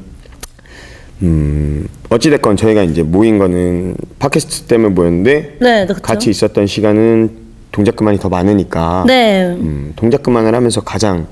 음 1.22 1.88
어찌 2.10 2.30
됐건 2.30 2.56
저희가 2.56 2.82
이제 2.82 3.02
모인 3.02 3.38
거는 3.38 3.96
팟캐스트 4.18 4.62
때문에 4.64 4.94
모였는데 4.94 5.56
네, 5.60 5.84
그렇죠. 5.87 6.02
같이 6.02 6.30
있었던 6.30 6.66
시간은 6.66 7.48
동작 7.72 7.96
그만이 7.96 8.18
더 8.18 8.28
많으니까 8.28 9.04
네. 9.06 9.44
음, 9.44 9.92
동작 9.96 10.22
그만을 10.22 10.54
하면서 10.54 10.80
가장 10.80 11.26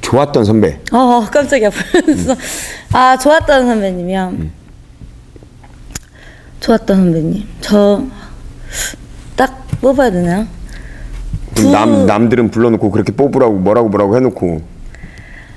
좋았던 0.00 0.44
선배 0.44 0.78
어, 0.92 1.24
깜짝이야. 1.30 1.70
벌써. 2.04 2.34
아, 2.92 3.16
좋았던 3.18 3.66
선배님이요. 3.66 4.34
좋았던 6.60 6.96
선배님. 6.96 7.44
저, 7.60 8.02
딱 9.36 9.66
뽑아야 9.80 10.10
되나요? 10.10 10.46
두- 11.54 11.70
남 11.70 12.06
남들은 12.06 12.50
불러놓고 12.50 12.90
그렇게 12.90 13.12
뽑으라고 13.12 13.54
뭐라고 13.54 13.88
뭐라고 13.88 14.16
해놓고 14.16 14.60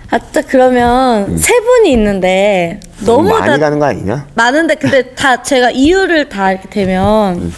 아, 0.10 0.18
딱 0.18 0.46
그러면 0.48 1.38
세 1.38 1.54
분이 1.60 1.92
있는데 1.94 2.80
너무 3.06 3.30
많이 3.30 3.46
다 3.46 3.58
가는 3.58 3.78
거 3.80 3.86
아니냐? 3.86 4.28
많은데 4.34 4.76
근데 4.76 5.14
다 5.14 5.42
제가 5.44 5.72
이유를 5.72 6.28
다 6.30 6.52
이렇게 6.52 6.70
되면 6.70 7.52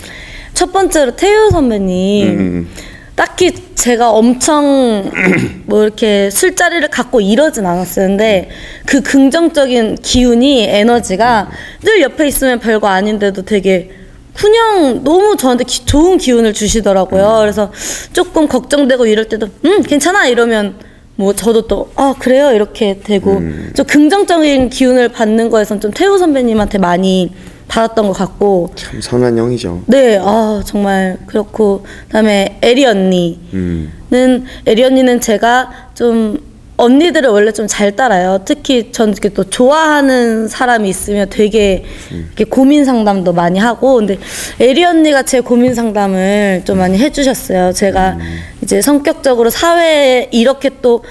첫 0.54 0.72
번째로 0.72 1.16
태유 1.16 1.50
선배님 1.52 2.28
음. 2.28 2.70
딱히 3.16 3.54
제가 3.76 4.10
엄청 4.12 5.12
뭐 5.68 5.84
이렇게 5.84 6.30
술자리를 6.32 6.88
갖고 6.90 7.22
이러진 7.22 7.66
않았어요. 7.66 8.08
근데 8.08 8.50
그 8.86 9.02
긍정적인 9.02 9.96
기운이 10.02 10.64
에너지가 10.64 11.50
늘 11.84 12.02
옆에 12.02 12.28
있으면 12.28 12.60
별거 12.60 12.88
아닌데도 12.88 13.44
되게 13.44 13.92
그냥 14.34 15.04
너무 15.04 15.38
저한테 15.38 15.64
기- 15.64 15.86
좋은 15.86 16.18
기운을 16.18 16.54
주시더라고요. 16.54 17.38
그래서 17.42 17.72
조금 18.14 18.48
걱정되고 18.48 19.06
이럴 19.06 19.30
때도 19.30 19.48
음 19.66 19.84
괜찮아 19.84 20.26
이러면 20.28 20.76
뭐 21.16 21.34
저도 21.36 21.68
또 21.68 21.92
아 21.96 22.16
그래요 22.18 22.52
이렇게 22.52 23.00
되고 23.04 23.40
좀 23.76 23.86
긍정적인 23.86 24.70
기운을 24.70 25.10
받는 25.10 25.52
거에선 25.52 25.80
좀 25.80 25.92
태우 25.92 26.18
선배님한테 26.18 26.80
많이 26.80 27.32
받았던 27.74 28.08
것 28.08 28.14
같고 28.14 28.70
참 28.76 29.02
선한 29.02 29.36
형이죠. 29.38 29.82
네, 29.88 30.20
아 30.22 30.62
정말 30.64 31.18
그렇고 31.26 31.84
그다음에 32.08 32.60
에리 32.62 32.86
언니는 32.86 33.40
음. 33.54 34.46
에리 34.66 34.84
언니는 34.84 35.20
제가 35.22 35.90
좀 35.96 36.38
언니들을 36.78 37.30
원래 37.30 37.52
좀 37.52 37.68
잘 37.68 37.96
따라요. 37.96 38.40
특히 38.46 38.92
전 38.92 39.10
이렇게 39.12 39.30
또 39.30 39.44
좋아하는 39.44 40.48
사람이 40.48 40.88
있으면 40.90 41.30
되게 41.30 41.84
이렇게 42.12 42.44
고민 42.44 42.84
상담도 42.86 43.34
많이 43.34 43.58
하고, 43.60 43.96
근데 43.96 44.18
에리 44.60 44.84
언니가 44.84 45.24
제 45.24 45.40
고민 45.40 45.74
상담을 45.74 46.62
좀 46.66 46.78
많이 46.80 46.98
해주셨어요. 46.98 47.74
제가 47.74 48.18
이제 48.62 48.82
성격적으로 48.82 49.50
사회에 49.50 50.30
이렇게 50.32 50.70
또 50.82 51.04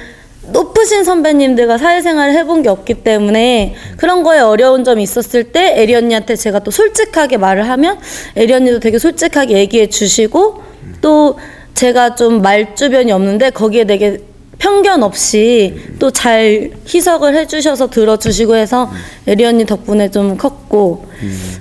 높으신 0.52 1.04
선배님들과 1.04 1.78
사회생활을 1.78 2.35
해본 2.35 2.62
게 2.62 2.68
없기 2.68 2.94
때문에 3.02 3.75
그런 3.97 4.23
거에 4.23 4.40
어려운 4.40 4.85
점이 4.85 5.02
있었을 5.02 5.44
때 5.44 5.80
에리 5.80 5.94
언니한테 5.94 6.37
제가 6.37 6.61
또 6.61 6.71
솔직하게 6.71 7.38
말을 7.38 7.68
하면 7.68 7.99
에리 8.37 8.52
언니도 8.52 8.80
되게 8.80 8.99
솔직하게 8.99 9.56
얘기해 9.59 9.88
주시고 9.88 10.62
또 11.00 11.38
제가 11.75 12.14
좀 12.14 12.42
말주변이 12.42 13.11
없는데 13.12 13.50
거기에 13.50 13.85
되게 13.85 14.18
편견 14.59 15.02
없이 15.02 15.75
또 15.99 16.11
잘 16.12 16.71
희석을 16.87 17.35
해주셔서 17.35 17.90
들어주시고 17.90 18.54
해서 18.54 18.90
에리 19.26 19.44
언니 19.44 19.66
덕분에 19.66 20.09
좀 20.11 20.37
컸고 20.37 21.06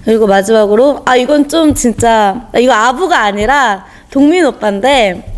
그리고 0.06 0.28
마지막으로 0.28 1.02
아 1.06 1.16
이건 1.16 1.48
좀 1.48 1.74
진짜 1.74 2.48
아, 2.54 2.60
이거 2.60 2.74
아부가 2.74 3.22
아니라 3.22 3.86
동민 4.12 4.46
오빠인데 4.46 5.31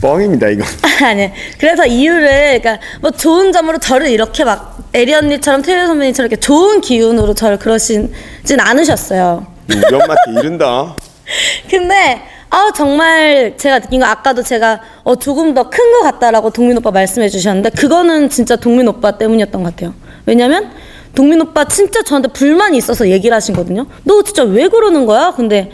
뻥입니다 0.00 0.48
이거. 0.48 0.64
아니 1.04 1.30
그래서 1.58 1.84
이유를 1.86 2.60
그러니까 2.60 2.78
뭐 3.00 3.10
좋은 3.10 3.52
점으로 3.52 3.78
저를 3.78 4.08
이렇게 4.08 4.44
막 4.44 4.78
에리 4.94 5.12
언니처럼 5.14 5.62
태유 5.62 5.86
선배님처럼 5.86 6.30
이렇게 6.30 6.40
좋은 6.40 6.80
기운으로 6.80 7.34
저를 7.34 7.58
그러시진 7.58 8.10
않으셨어요. 8.58 9.46
우리 9.70 9.94
엄마한테 9.94 10.40
이른다. 10.40 10.96
근데 11.68 12.22
아 12.50 12.70
정말 12.74 13.54
제가 13.58 13.80
느낀 13.80 14.00
거 14.00 14.06
아까도 14.06 14.42
제가 14.42 14.80
어 15.04 15.16
조금 15.16 15.52
더큰거 15.52 16.00
같다라고 16.02 16.50
동민 16.50 16.78
오빠 16.78 16.90
말씀해 16.90 17.28
주셨는데 17.28 17.70
그거는 17.70 18.30
진짜 18.30 18.56
동민 18.56 18.88
오빠 18.88 19.18
때문이었던 19.18 19.62
것 19.62 19.74
같아요. 19.74 19.94
왜냐면 20.24 20.70
동민 21.14 21.40
오빠 21.40 21.64
진짜 21.64 22.02
저한테 22.02 22.28
불만이 22.28 22.78
있어서 22.78 23.08
얘기를 23.08 23.34
하신 23.34 23.54
거거든요. 23.54 23.86
너 24.04 24.22
진짜 24.22 24.44
왜 24.44 24.68
그러는 24.68 25.04
거야? 25.04 25.32
근데 25.36 25.70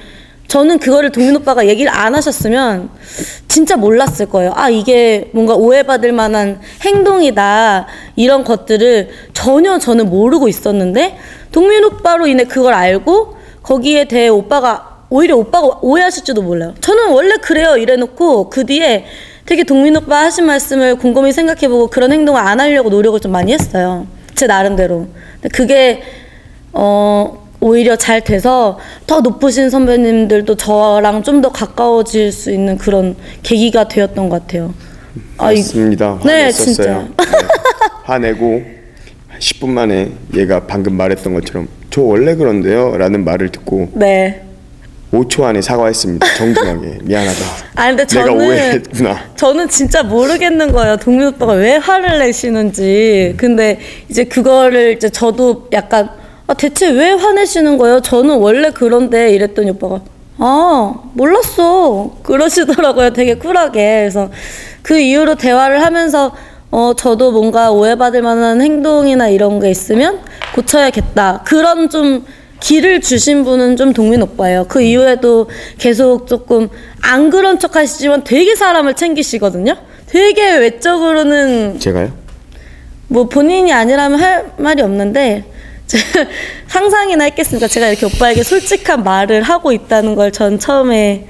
저는 0.49 0.79
그거를 0.79 1.11
동민 1.11 1.35
오빠가 1.37 1.67
얘기를 1.67 1.91
안 1.93 2.15
하셨으면 2.15 2.91
진짜 3.49 3.77
몰랐을 3.77 4.27
거예요. 4.31 4.53
아, 4.55 4.69
이게 4.69 5.31
뭔가 5.33 5.55
오해받을 5.55 6.13
만한 6.13 6.61
행동이다. 6.83 7.87
이런 8.17 8.45
것들을 8.45 9.09
전혀 9.33 9.79
저는 9.79 10.09
모르고 10.09 10.49
있었는데, 10.49 11.17
동민 11.51 11.85
오빠로 11.85 12.27
인해 12.27 12.45
그걸 12.45 12.75
알고, 12.75 13.37
거기에 13.63 14.05
대해 14.05 14.29
오빠가, 14.29 15.07
오히려 15.11 15.37
오빠가 15.37 15.79
오해하실지도 15.81 16.43
몰라요. 16.43 16.75
저는 16.81 17.11
원래 17.11 17.37
그래요. 17.37 17.77
이래놓고, 17.77 18.51
그 18.51 18.67
뒤에 18.67 19.07
되게 19.47 19.65
동민 19.65 19.97
오빠 19.97 20.25
하신 20.25 20.47
말씀을 20.47 20.97
곰곰이 20.97 21.33
생각해보고 21.33 21.89
그런 21.89 22.13
행동을 22.13 22.41
안 22.41 22.61
하려고 22.61 22.91
노력을 22.91 23.19
좀 23.21 23.33
많이 23.33 23.53
했어요. 23.53 24.07
제 24.35 24.47
나름대로. 24.47 25.07
근데 25.41 25.49
그게, 25.49 26.03
어, 26.73 27.44
오히려 27.65 27.97
잘 27.97 28.21
돼서 28.21 28.79
더 29.07 29.21
높으신 29.23 29.71
선배님들도 29.71 30.55
저랑 30.57 31.23
좀 31.23 31.41
더 31.41 31.51
가까워질 31.51 32.31
수 32.31 32.51
있는 32.53 32.77
그런 32.77 33.17
계기가 33.43 33.89
되었던 33.89 34.29
것 34.29 34.43
같아요. 34.43 34.75
아, 35.39 35.51
이- 35.51 35.57
맞습니다. 35.57 36.19
네, 36.25 36.33
화냈었어요. 36.43 36.75
진짜. 36.75 37.09
네. 37.19 37.47
화내고 38.05 38.63
10분 39.39 39.69
만에 39.71 40.11
얘가 40.37 40.61
방금 40.67 40.95
말했던 40.97 41.33
것처럼 41.35 41.69
저 41.91 42.03
원래 42.03 42.35
그런데요 42.35 42.97
라는 42.99 43.25
말을 43.25 43.51
듣고 43.51 43.89
네. 43.95 44.43
5초 45.13 45.45
안에 45.45 45.63
사과했습니다. 45.63 46.27
정중하게 46.37 46.99
미안하다. 47.05 47.39
아 47.77 47.87
근데 47.89 48.07
내가 48.07 48.25
저는 48.27 48.47
오해했구나. 48.47 49.19
저는 49.37 49.69
진짜 49.69 50.03
모르겠는 50.03 50.71
거예요. 50.73 50.97
동민 50.99 51.29
오빠가 51.29 51.53
왜 51.55 51.77
화를 51.77 52.19
내시는지. 52.19 53.35
근데 53.39 53.79
이제 54.11 54.25
그거를 54.25 54.93
이제 54.93 55.09
저도 55.09 55.69
약간 55.73 56.11
아, 56.47 56.55
대체 56.55 56.91
왜 56.91 57.11
화내시는 57.11 57.79
거예요? 57.79 58.01
저는 58.01 58.37
원래 58.39 58.71
그런데 58.71 59.31
이랬더니 59.31 59.71
오빠가 59.71 60.01
아 60.39 60.95
몰랐어 61.15 62.17
그러시더라고요. 62.23 63.13
되게 63.13 63.35
쿨하게. 63.37 64.01
그래서 64.01 64.31
그 64.83 64.99
이후로 64.99 65.37
대화를 65.37 65.83
하면서 65.83 66.33
어 66.71 66.93
저도 66.97 67.31
뭔가 67.33 67.71
오해받을 67.71 68.21
만한 68.21 68.61
행동이나 68.61 69.29
이런 69.29 69.61
게 69.61 69.71
있으면 69.71 70.21
고쳐야겠다. 70.55 71.45
그런 71.47 71.89
좀 71.89 72.25
길을 72.61 73.01
주신 73.01 73.45
분은 73.45 73.77
좀 73.77 73.93
동민 73.93 74.23
오빠예요. 74.23 74.67
그 74.69 74.83
이후에도 74.83 75.49
계속 75.79 76.27
조금 76.27 76.69
안 77.01 77.31
그런 77.31 77.59
척 77.59 77.77
하시지만 77.77 78.25
되게 78.25 78.55
사람을 78.55 78.95
챙기시거든요. 78.95 79.77
되게 80.07 80.57
외적으로는 80.59 81.79
제가요? 81.79 82.13
뭐 83.09 83.29
본인이 83.29 83.73
아니라면 83.73 84.19
할 84.19 84.53
말이 84.57 84.83
없는데 84.83 85.45
제가 85.87 86.05
상상이나 86.69 87.25
했겠습니까? 87.25 87.69
제가 87.69 87.89
이렇게 87.89 88.07
오빠에게 88.07 88.43
솔직한 88.43 89.03
말을 89.05 89.43
하고 89.43 89.73
있다는 89.73 90.15
걸 90.15 90.31
전 90.33 90.59
처음에 90.59 91.27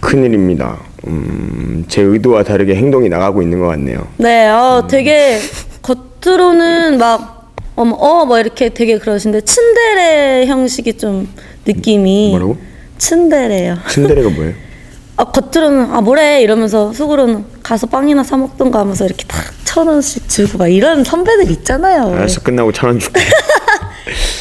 큰일입니다. 0.00 0.78
음, 1.06 1.84
제 1.88 2.02
의도와 2.02 2.42
다르게 2.44 2.74
행동이 2.76 3.08
나가고 3.08 3.42
있는 3.42 3.60
것 3.60 3.66
같네요. 3.68 4.06
네, 4.16 4.48
어, 4.48 4.86
되게 4.88 5.40
겉으로는 5.82 6.98
막 6.98 7.52
어머 7.76 7.94
어뭐 7.96 8.38
이렇게 8.40 8.68
되게 8.70 8.98
그러신데 8.98 9.40
츤데레 9.42 10.46
형식이 10.46 10.94
좀 10.98 11.28
느낌이 11.66 12.30
뭐라고? 12.30 12.56
츤데레요. 12.98 13.78
츤데레가 13.88 14.30
뭐예요? 14.30 14.54
아 15.16 15.24
겉으로는 15.24 15.90
아 15.92 16.00
뭐래 16.00 16.42
이러면서 16.42 16.92
속으로는 16.92 17.44
가서 17.62 17.86
빵이나 17.88 18.22
사 18.24 18.36
먹던가 18.36 18.80
하면서 18.80 19.04
이렇게 19.04 19.24
탁천 19.26 19.86
원씩 19.88 20.28
주고 20.28 20.58
막 20.58 20.68
이런 20.68 21.02
선배들 21.04 21.50
있잖아요. 21.52 22.14
알았어 22.14 22.40
끝나고 22.40 22.72
천 22.72 22.90
원 22.90 22.98
줄게. 22.98 23.20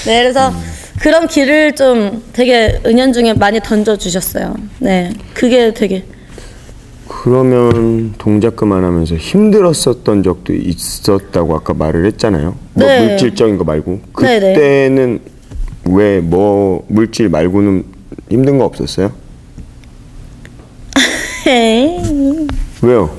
네, 0.06 0.22
그래서 0.24 0.52
그런 1.00 1.28
길을 1.28 1.76
좀 1.76 2.24
되게 2.34 2.80
은연중에 2.86 3.34
많이 3.36 3.60
던져 3.60 3.96
주셨어요. 3.98 4.56
네, 4.80 5.12
그게 5.34 5.74
되게 5.74 6.04
그러면 7.08 8.14
동작 8.18 8.56
그만하면서 8.56 9.16
힘들었었던 9.16 10.24
적도 10.24 10.54
있었다고 10.54 11.56
아까 11.56 11.74
말을 11.74 12.06
했잖아요. 12.08 12.56
뭐 12.74 12.86
네. 12.88 13.08
물질적인 13.08 13.58
거 13.58 13.64
말고 13.64 14.02
네, 14.22 14.40
네. 14.40 14.54
그때는 14.54 15.20
왜 15.86 16.20
뭐 16.22 16.84
물질 16.90 17.30
말고는 17.30 17.86
힘든 18.30 18.58
거 18.58 18.66
없었어요? 18.66 19.12
에이, 21.48 22.48
왜요? 22.82 23.16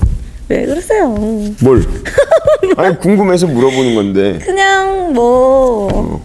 왜 0.49 0.65
그러세요? 0.65 1.07
뭘? 1.61 1.83
아니 2.77 2.97
궁금해서 2.99 3.47
물어보는 3.47 3.95
건데. 3.95 4.39
그냥 4.45 5.13
뭐. 5.13 6.21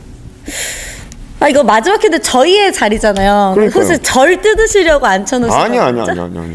아 1.45 1.49
이거 1.51 1.63
마지막 1.63 2.03
회데 2.03 2.19
저희의 2.19 2.73
자리잖아요. 2.73 3.53
그러니까요. 3.55 3.85
혹시 3.85 4.03
절 4.03 4.41
뜯으시려고 4.41 5.05
앉혀놓으신 5.05 5.55
아니 5.61 5.77
거 5.77 5.83
아니? 5.85 6.01
아니 6.01 6.19
아니 6.19 6.39
아니. 6.39 6.55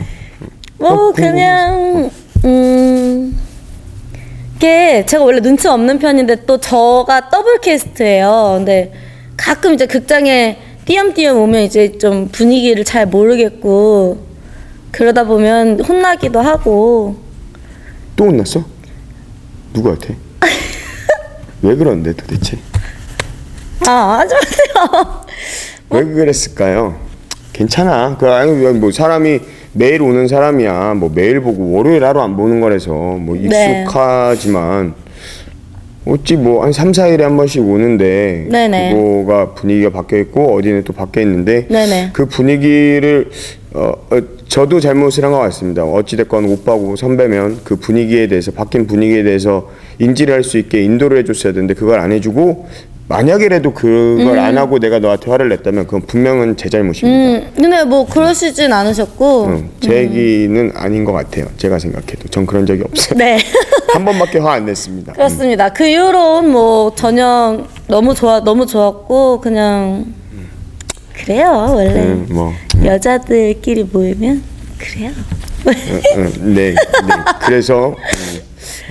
뭐 0.80 1.12
그냥 1.12 2.10
음 2.44 3.40
이게 4.56 5.06
제가 5.06 5.24
원래 5.24 5.42
눈치 5.42 5.68
없는 5.68 6.00
편인데 6.00 6.46
또 6.48 6.58
저가 6.58 7.30
더블 7.30 7.60
캐스트예요. 7.60 8.56
근데 8.58 8.92
가끔 9.38 9.76
이제 9.76 9.86
극장에 9.86 10.58
띄엄띄엄 10.86 11.38
오면 11.38 11.62
이제 11.62 11.96
좀 12.00 12.28
분위기를 12.30 12.84
잘 12.84 13.06
모르겠고 13.06 14.26
그러다 14.90 15.24
보면 15.26 15.82
혼나기도 15.82 16.42
하고 16.42 17.16
또 18.16 18.26
혼났어? 18.26 18.66
누구한테? 19.72 20.16
왜 21.62 21.76
그런데 21.76 22.12
도대체? 22.14 22.58
아 23.90 24.20
하지 24.20 24.36
마세요. 24.36 25.24
왜 25.90 26.04
그랬을까요? 26.06 26.96
괜찮아. 27.54 28.18
그 28.20 28.30
아니 28.30 28.52
뭐 28.52 28.92
사람이 28.92 29.40
매일 29.74 30.04
오는 30.04 30.28
사람이야. 30.28 30.94
뭐 30.96 31.12
매일 31.14 31.42
보고 31.42 31.72
월요일 31.72 32.04
하루 32.06 32.22
안 32.22 32.38
보는 32.38 32.62
거라서 32.62 32.92
뭐 32.92 33.36
네. 33.36 33.82
익숙하지만 33.82 34.94
어찌 36.06 36.36
뭐 36.38 36.64
한 36.64 36.72
3, 36.72 36.92
4일에 36.92 37.22
한 37.22 37.36
번씩 37.36 37.64
오는데 37.68 38.48
네네. 38.52 38.94
그거가 38.94 39.54
분위기가 39.56 39.90
바뀌어 39.90 40.20
있고 40.20 40.56
어디는 40.56 40.84
또 40.84 40.94
바뀌어 40.94 41.24
있는데 41.24 41.68
네네. 41.68 42.12
그 42.14 42.28
분위기를 42.28 43.30
어, 43.74 43.92
어 44.12 44.22
저도 44.48 44.80
잘못을 44.80 45.24
한 45.26 45.32
것 45.32 45.40
같습니다. 45.40 45.84
어찌 45.84 46.16
됐건 46.16 46.46
오빠고 46.46 46.96
선배면 46.96 47.62
그 47.64 47.76
분위기에 47.76 48.28
대해서 48.28 48.52
바뀐 48.52 48.86
분위기에 48.86 49.24
대해서 49.24 49.70
인지를 50.00 50.34
할 50.36 50.44
수 50.44 50.58
있게 50.60 50.84
인도를 50.84 51.18
해줬어야 51.20 51.54
되는데 51.54 51.74
그걸 51.74 52.00
안 52.00 52.12
해주고 52.12 52.68
만약이라도 53.10 53.74
그걸 53.74 54.38
안 54.38 54.56
하고 54.60 54.78
내가 54.78 55.00
너한테 55.00 55.32
화를 55.32 55.50
냈다면 55.50 55.86
그건 55.86 56.02
분명은 56.04 56.58
제 56.58 56.70
잘못입니다. 56.70 57.08
음 57.10 57.52
근데 57.56 57.84
뭐 57.84 58.06
그러시진 58.08 58.72
않으셨고 58.72 59.46
응, 59.48 59.70
제 59.80 60.04
얘기는 60.04 60.72
아닌 60.76 61.04
것 61.04 61.12
같아요. 61.14 61.48
제가 61.58 61.80
생각해도 61.80 62.28
전 62.30 62.46
그런 62.46 62.68
적이 62.68 62.84
없어요. 62.84 63.18
네. 63.18 63.40
한 63.94 64.06
번밖에 64.06 64.38
화 64.38 64.50
안 64.60 64.66
냈습니다. 64.66 65.14
그렇습니다. 65.14 65.70
그 65.74 65.88
이후로는 65.88 66.52
뭐 66.52 66.94
전혀 66.96 67.66
너무 67.88 68.14
좋아 68.14 68.44
너무 68.44 68.68
좋았고 68.68 69.42
그냥 69.42 70.06
그래요 71.14 71.72
원래 71.74 71.90
음, 72.04 72.28
뭐 72.30 72.54
여자들끼리 72.86 73.86
모이면 73.92 74.44
그래요. 74.78 75.12
응, 75.68 75.74
응, 76.16 76.54
네, 76.54 76.72
네. 76.72 76.76
그래서 77.42 77.90
음, 77.90 78.40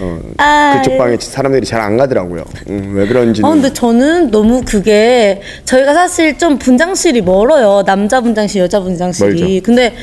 어, 0.01 0.19
아, 0.39 0.75
그쪽 0.79 0.93
예. 0.95 0.99
방에 0.99 1.17
사람들이 1.19 1.67
잘 1.67 1.79
안 1.81 1.97
가더라고요. 1.97 2.45
음, 2.71 2.93
왜 2.95 3.07
그런지는 3.07 3.49
아 3.49 3.53
근데 3.53 3.73
저는 3.73 4.31
너무 4.31 4.63
그게 4.67 5.41
저희가 5.65 5.95
사실 5.95 6.37
좀 6.39 6.59
분장실이 6.59 7.23
멀어요. 7.23 7.83
남자 7.85 8.21
분장실, 8.21 8.61
여자 8.63 8.81
분장실이. 8.81 9.41
멀죠. 9.41 9.63
근데 9.65 9.95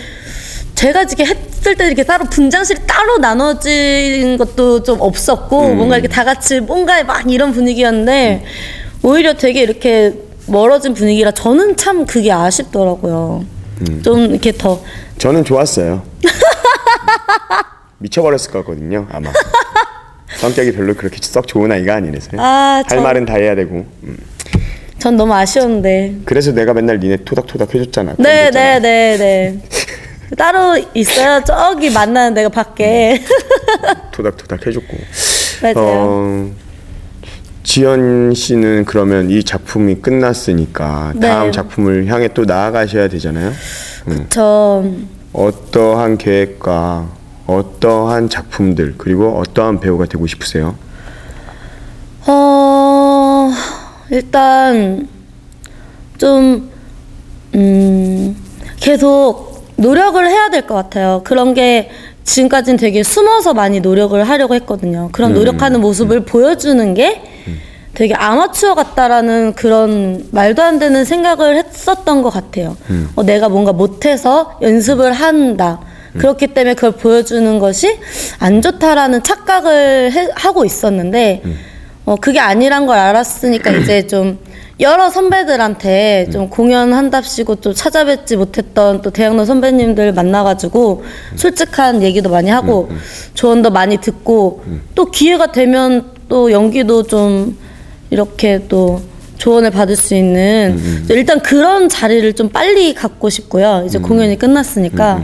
제가 0.75 1.03
이렇게 1.03 1.25
했을 1.25 1.75
때 1.75 1.85
이렇게 1.87 2.03
따로 2.03 2.25
분장실이 2.25 2.81
따로 2.87 3.17
나눠진 3.17 4.37
것도 4.37 4.83
좀 4.83 4.99
없었고 5.01 5.67
음. 5.67 5.77
뭔가 5.77 5.97
이렇게 5.97 6.07
다 6.13 6.23
같이 6.23 6.59
뭔가 6.59 7.03
막 7.03 7.29
이런 7.31 7.51
분위기였는데 7.53 8.43
오히려 9.03 9.33
되게 9.33 9.61
이렇게 9.61 10.13
멀어진 10.47 10.93
분위기라 10.93 11.31
저는 11.31 11.75
참 11.77 12.05
그게 12.05 12.31
아쉽더라고요. 12.31 13.45
음. 13.81 14.01
좀 14.03 14.19
이렇게 14.31 14.51
더 14.51 14.81
저는 15.17 15.43
좋았어요. 15.43 16.03
미쳐버렸을 17.99 18.51
거거든요, 18.51 19.07
아마. 19.11 19.29
성격이 20.37 20.73
별로 20.73 20.93
그렇게 20.93 21.17
썩 21.21 21.47
좋은 21.47 21.71
아이가 21.71 21.95
아니라서요. 21.95 22.41
아, 22.41 22.83
할 22.87 22.97
저- 22.97 23.01
말은 23.01 23.25
다 23.25 23.35
해야 23.35 23.55
되고. 23.55 23.85
음. 24.03 24.17
전 24.99 25.17
너무 25.17 25.33
아쉬웠는데. 25.33 26.15
그래서 26.25 26.51
내가 26.51 26.73
맨날 26.73 26.99
니네 26.99 27.17
토닥토닥 27.25 27.73
해줬잖아. 27.75 28.15
네. 28.17 28.49
네, 28.51 28.79
네, 28.79 29.17
네. 29.17 29.59
따로 30.37 30.75
있어요. 30.93 31.41
저기 31.45 31.89
만나는 31.91 32.33
데가 32.33 32.49
밖에. 32.49 33.21
토닥토닥 34.11 34.65
해줬고. 34.65 34.97
맞아요. 35.61 35.73
어, 35.77 36.51
지연 37.63 38.33
씨는 38.33 38.85
그러면 38.85 39.29
이 39.29 39.43
작품이 39.43 39.95
끝났으니까 40.01 41.13
네. 41.15 41.27
다음 41.27 41.51
작품을 41.51 42.07
향해 42.07 42.27
또 42.33 42.45
나아가셔야 42.45 43.07
되잖아요. 43.07 43.51
음. 44.07 44.25
저 44.29 44.83
어떠한 45.33 46.17
계획과 46.17 47.09
어떠한 47.47 48.29
작품들 48.29 48.95
그리고 48.97 49.37
어떠한 49.39 49.79
배우가 49.79 50.05
되고 50.05 50.25
싶으세요? 50.27 50.75
어, 52.27 53.51
일단 54.09 55.07
좀 56.17 56.69
음, 57.53 58.35
계속 58.79 59.65
노력을 59.77 60.25
해야 60.27 60.49
될 60.49 60.65
것 60.65 60.73
같아요. 60.75 61.21
그런 61.23 61.53
게 61.53 61.89
지금까지는 62.23 62.77
되게 62.77 63.03
숨어서 63.03 63.53
많이 63.53 63.79
노력을 63.79 64.21
하려고 64.27 64.55
했거든요. 64.55 65.09
그런 65.11 65.33
노력하는 65.33 65.79
모습을 65.81 66.25
보여주는 66.25 66.93
게 66.95 67.21
되게 67.93 68.13
아마추어 68.15 68.73
같다라는 68.73 69.53
그런 69.53 70.25
말도 70.31 70.61
안 70.63 70.79
되는 70.79 71.05
생각을 71.05 71.55
했었던 71.57 72.23
것 72.23 72.29
같아요. 72.31 72.75
어, 73.15 73.23
내가 73.23 73.47
뭔가 73.49 73.71
못해서 73.73 74.57
연습을 74.61 75.13
한다. 75.13 75.79
그렇기 76.17 76.47
때문에 76.47 76.73
그걸 76.75 76.91
보여주는 76.91 77.59
것이 77.59 77.97
안 78.39 78.61
좋다라는 78.61 79.23
착각을 79.23 80.11
해- 80.11 80.29
하고 80.35 80.65
있었는데, 80.65 81.41
어, 82.05 82.15
그게 82.17 82.39
아니란 82.39 82.85
걸 82.85 82.97
알았으니까 82.97 83.71
이제 83.77 84.07
좀 84.07 84.37
여러 84.79 85.09
선배들한테 85.09 86.27
좀 86.31 86.49
공연한답시고 86.49 87.55
또 87.55 87.73
찾아뵙지 87.73 88.35
못했던 88.35 89.01
또 89.01 89.09
대학로 89.09 89.45
선배님들 89.45 90.11
만나가지고 90.13 91.03
솔직한 91.37 92.03
얘기도 92.03 92.29
많이 92.29 92.49
하고 92.49 92.89
조언도 93.35 93.69
많이 93.69 93.97
듣고 93.97 94.63
또 94.93 95.05
기회가 95.11 95.51
되면 95.53 96.11
또 96.27 96.51
연기도 96.51 97.03
좀 97.03 97.57
이렇게 98.09 98.65
또 98.67 99.01
조언을 99.37 99.71
받을 99.71 99.95
수 99.95 100.13
있는 100.13 100.77
일단 101.09 101.39
그런 101.41 101.87
자리를 101.87 102.33
좀 102.33 102.49
빨리 102.49 102.93
갖고 102.93 103.29
싶고요. 103.29 103.83
이제 103.87 103.97
공연이 103.99 104.37
끝났으니까. 104.37 105.23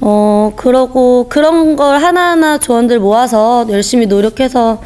어, 0.00 0.52
그러고 0.56 1.26
그런 1.28 1.76
걸 1.76 1.98
하나하나 2.02 2.58
조언들 2.58 2.98
모아서 3.00 3.66
열심히 3.70 4.06
노력해서 4.06 4.80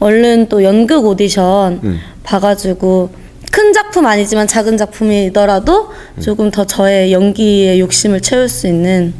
얼른 0.00 0.48
또 0.48 0.62
연극 0.64 1.04
오디션 1.06 1.80
봐가지고 2.22 3.10
큰 3.52 3.72
작품 3.72 4.06
아니지만 4.06 4.46
작은 4.46 4.76
작품이더라도 4.76 5.90
조금 6.20 6.50
더 6.50 6.64
저의 6.64 7.12
연기의 7.12 7.78
욕심을 7.80 8.20
채울 8.20 8.48
수 8.48 8.66
있는 8.66 9.14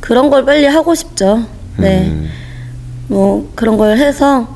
그런 0.00 0.30
걸 0.30 0.44
빨리 0.44 0.66
하고 0.66 0.94
싶죠. 0.94 1.44
네. 1.78 2.10
뭐 3.08 3.50
그런 3.54 3.76
걸 3.76 3.96
해서 3.98 4.48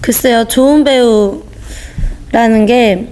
글쎄요, 0.00 0.44
좋은 0.44 0.84
배우라는 0.84 2.66
게 2.66 3.08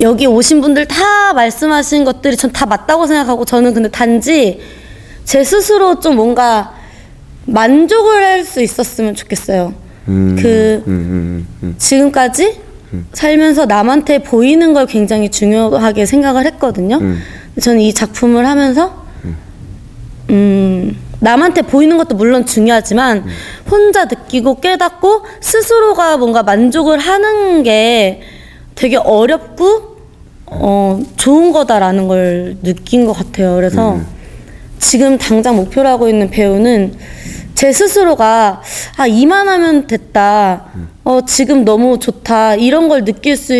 여기 0.00 0.26
오신 0.26 0.60
분들 0.60 0.86
다 0.86 1.32
말씀하신 1.34 2.04
것들이 2.04 2.36
전 2.36 2.50
다 2.52 2.66
맞다고 2.66 3.06
생각하고 3.06 3.44
저는 3.44 3.74
근데 3.74 3.88
단지 3.90 4.60
제 5.24 5.42
스스로 5.44 6.00
좀 6.00 6.16
뭔가 6.16 6.74
만족을 7.46 8.22
할 8.22 8.44
수 8.44 8.60
있었으면 8.62 9.14
좋겠어요. 9.14 9.72
그 10.06 10.82
음, 10.86 10.92
음, 10.92 11.48
음. 11.62 11.74
지금까지 11.78 12.60
살면서 13.12 13.66
남한테 13.66 14.18
보이는 14.22 14.74
걸 14.74 14.86
굉장히 14.86 15.30
중요하게 15.30 16.04
생각을 16.06 16.44
했거든요. 16.46 17.00
저는 17.60 17.80
이 17.80 17.92
작품을 17.94 18.46
하면서 18.46 19.04
음, 20.30 20.96
남한테 21.20 21.62
보이는 21.62 21.96
것도 21.96 22.16
물론 22.16 22.44
중요하지만 22.46 23.24
혼자 23.70 24.04
느끼고 24.04 24.60
깨닫고 24.60 25.22
스스로가 25.40 26.18
뭔가 26.18 26.42
만족을 26.42 26.98
하는 26.98 27.62
게 27.62 28.20
되게 28.74 28.96
어렵고 28.96 29.96
어, 30.46 31.00
좋은 31.16 31.52
거다라는 31.52 32.08
걸 32.08 32.56
느낀 32.62 33.06
것 33.06 33.12
같아요. 33.14 33.54
그래서 33.54 33.98
지금 34.84 35.16
당장 35.16 35.56
목표로 35.56 35.88
하고 35.88 36.10
있는 36.10 36.28
배우는 36.28 36.92
제 37.54 37.72
스스로가 37.72 38.60
아 38.98 39.06
이만하면 39.06 39.86
됐다. 39.86 40.66
어 41.04 41.20
지금 41.26 41.64
너무 41.64 41.98
좋다. 41.98 42.56
이런 42.56 42.88
걸 42.90 43.04
느낄 43.06 43.38
수 43.38 43.54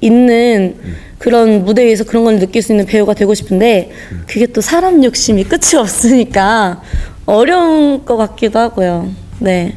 있는 0.00 0.74
그런 1.18 1.64
무대 1.64 1.86
위에서 1.86 2.02
그런 2.02 2.24
걸 2.24 2.40
느낄 2.40 2.60
수 2.60 2.72
있는 2.72 2.86
배우가 2.86 3.14
되고 3.14 3.32
싶은데 3.34 3.92
그게 4.26 4.46
또 4.46 4.60
사람 4.60 5.04
욕심이 5.04 5.44
끝이 5.44 5.78
없으니까 5.78 6.82
어려운 7.24 8.04
것 8.04 8.16
같기도 8.16 8.58
하고요. 8.58 9.10
네. 9.38 9.76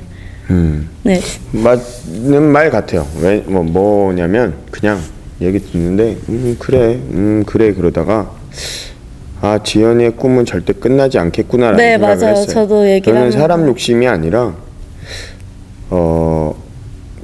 음. 0.50 0.90
네. 1.04 1.22
맞는 1.52 2.42
말 2.42 2.72
같아요. 2.72 3.06
왜, 3.22 3.44
뭐, 3.46 3.64
뭐냐면, 3.64 4.56
그냥 4.72 5.00
얘기 5.42 5.60
듣는데, 5.60 6.18
음, 6.30 6.56
그래, 6.58 6.94
음, 7.12 7.44
그래, 7.46 7.74
그러다가, 7.74 8.32
아, 9.42 9.60
지연이의 9.64 10.16
꿈은 10.18 10.46
절대 10.46 10.74
끝나지 10.74 11.20
않겠구나라는 11.20 11.78
네, 11.78 11.92
생각을 11.94 12.16
맞아요. 12.18 12.32
했어요. 12.36 12.48
저도 12.54 12.86
얘기를 12.88 13.04
저는 13.04 13.20
하면서. 13.20 13.38
사람 13.40 13.68
욕심이 13.68 14.08
아니라, 14.08 14.56
어, 15.90 16.56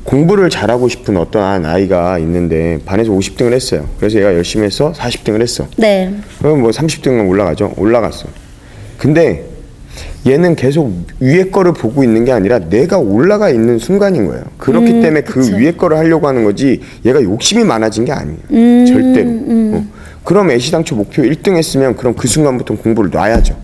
공부를 0.04 0.50
잘하고 0.50 0.88
싶은 0.90 1.18
어떠한 1.18 1.66
아이가 1.66 2.20
있는데, 2.20 2.80
반에서 2.86 3.12
50등을 3.12 3.54
했어요. 3.54 3.88
그래서 3.98 4.20
얘가 4.20 4.34
열심히 4.36 4.66
해서 4.66 4.92
40등을 4.96 5.42
했어. 5.42 5.66
네. 5.78 6.14
그럼 6.40 6.62
뭐 6.62 6.70
30등은 6.70 7.28
올라가죠. 7.28 7.74
올라갔어. 7.78 8.28
근데 8.98 9.46
얘는 10.26 10.56
계속 10.56 10.94
위에 11.20 11.46
거를 11.50 11.74
보고 11.74 12.04
있는 12.04 12.24
게 12.26 12.32
아니라 12.32 12.60
내가 12.60 12.98
올라가 12.98 13.50
있는 13.50 13.78
순간인 13.80 14.28
거예요. 14.28 14.44
그렇기 14.58 15.02
때문에 15.02 15.22
그 15.22 15.42
그쵸. 15.42 15.56
위에 15.58 15.72
거를 15.74 15.98
하려고 15.98 16.28
하는 16.28 16.44
거지 16.46 16.80
얘가 17.06 17.22
욕심이 17.22 17.64
많아진 17.64 18.06
게 18.06 18.12
아니에요. 18.14 18.86
절대로. 18.88 19.30
어. 19.30 19.86
그럼 20.24 20.52
애시당초 20.52 20.96
목표 20.96 21.22
1등 21.22 21.56
했으면 21.56 21.96
그럼 21.96 22.16
그 22.16 22.28
순간부터 22.28 22.76
공부를 22.76 23.10
놔야죠. 23.12 23.56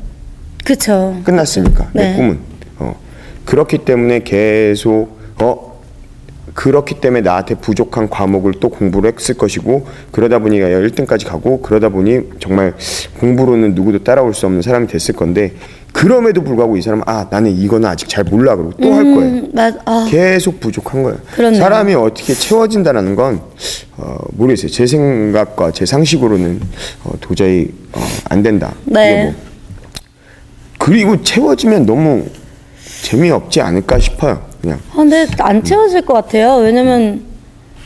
그쵸. 0.65 1.19
끝났으니까 1.23 1.89
내 1.93 2.11
네. 2.11 2.17
꿈은. 2.17 2.39
어. 2.79 2.95
그렇기 3.45 3.79
때문에 3.79 4.19
계속 4.23 5.17
어 5.41 5.69
그렇기 6.53 6.99
때문에 6.99 7.21
나한테 7.21 7.55
부족한 7.55 8.09
과목을 8.09 8.55
또 8.59 8.69
공부를 8.69 9.13
했을 9.13 9.35
것이고 9.35 9.87
그러다 10.11 10.39
보니 10.39 10.59
1등까지 10.59 11.25
가고 11.25 11.61
그러다 11.61 11.89
보니 11.89 12.21
정말 12.39 12.73
공부로는 13.19 13.75
누구도 13.75 14.03
따라올 14.03 14.33
수 14.33 14.45
없는 14.45 14.61
사람이 14.61 14.87
됐을 14.87 15.15
건데 15.15 15.53
그럼에도 15.91 16.43
불구하고 16.43 16.77
이 16.77 16.81
사람은 16.81 17.03
아 17.07 17.27
나는 17.29 17.51
이거는 17.57 17.87
아직 17.89 18.07
잘 18.07 18.23
몰라 18.23 18.55
그러고 18.55 18.73
또 18.73 18.93
할 18.93 19.03
거예요. 19.03 19.19
음, 19.21 19.49
맞, 19.53 19.75
아, 19.85 20.07
계속 20.09 20.59
부족한 20.59 21.03
거예요. 21.03 21.17
그렇네요. 21.33 21.59
사람이 21.61 21.93
어떻게 21.95 22.33
채워진다라는 22.33 23.15
건 23.15 23.41
어, 23.97 24.17
모르겠어요. 24.33 24.69
제 24.71 24.85
생각과 24.85 25.71
제 25.71 25.85
상식으로는 25.85 26.61
어, 27.03 27.11
도저히 27.19 27.69
어, 27.93 28.01
안 28.29 28.43
된다. 28.43 28.73
네. 28.85 29.13
이게 29.13 29.23
뭐 29.23 29.33
그리고 30.77 31.21
채워지면 31.21 31.85
너무 31.85 32.25
재미없지 33.03 33.59
않을까 33.61 33.99
싶어요. 33.99 34.45
그냥 34.61 34.79
아, 34.91 34.95
근데 34.97 35.27
안 35.39 35.63
채워질 35.63 36.03
것 36.03 36.13
같아요. 36.13 36.57
왜냐면 36.57 37.23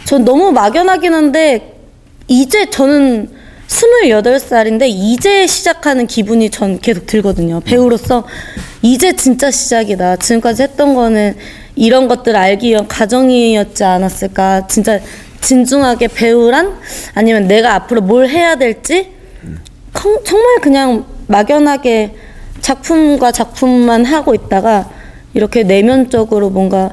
전 0.05 0.25
너무 0.25 0.51
막연하긴 0.51 1.13
한데 1.13 1.77
이제 2.27 2.69
저는 2.69 3.29
28살인데 3.67 4.83
이제 4.87 5.47
시작하는 5.47 6.05
기분이 6.07 6.49
전 6.49 6.79
계속 6.79 7.05
들거든요. 7.05 7.59
배우로서 7.61 8.25
이제 8.81 9.15
진짜 9.15 9.49
시작이다. 9.51 10.17
지금까지 10.17 10.63
했던 10.63 10.93
거는 10.95 11.35
이런 11.75 12.07
것들 12.07 12.35
알기 12.35 12.69
위한 12.69 12.87
과정이었지 12.87 13.83
않았을까. 13.83 14.67
진짜 14.67 14.99
진중하게 15.41 16.07
배우란 16.09 16.77
아니면 17.15 17.47
내가 17.47 17.73
앞으로 17.75 18.01
뭘 18.01 18.29
해야 18.29 18.55
될지 18.55 19.11
컹- 19.93 20.23
정말 20.23 20.59
그냥 20.61 21.05
막연하게 21.27 22.15
작품과 22.61 23.31
작품만 23.31 24.05
하고 24.05 24.33
있다가 24.33 24.89
이렇게 25.33 25.63
내면적으로 25.63 26.49
뭔가 26.49 26.91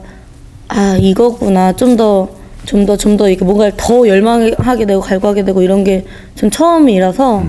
아 0.69 0.97
이거구나 0.99 1.73
좀더 1.75 2.29
좀 2.71 2.87
더 2.87 2.97
좀 2.97 3.17
더 3.17 3.29
이렇게 3.29 3.45
뭔가를 3.45 3.73
더 3.77 4.07
열망하게 4.07 4.87
되고 4.87 5.01
갈구하게 5.01 5.45
되고 5.45 5.61
이런 5.63 5.83
게전 5.83 6.51
처음이라서 6.53 7.45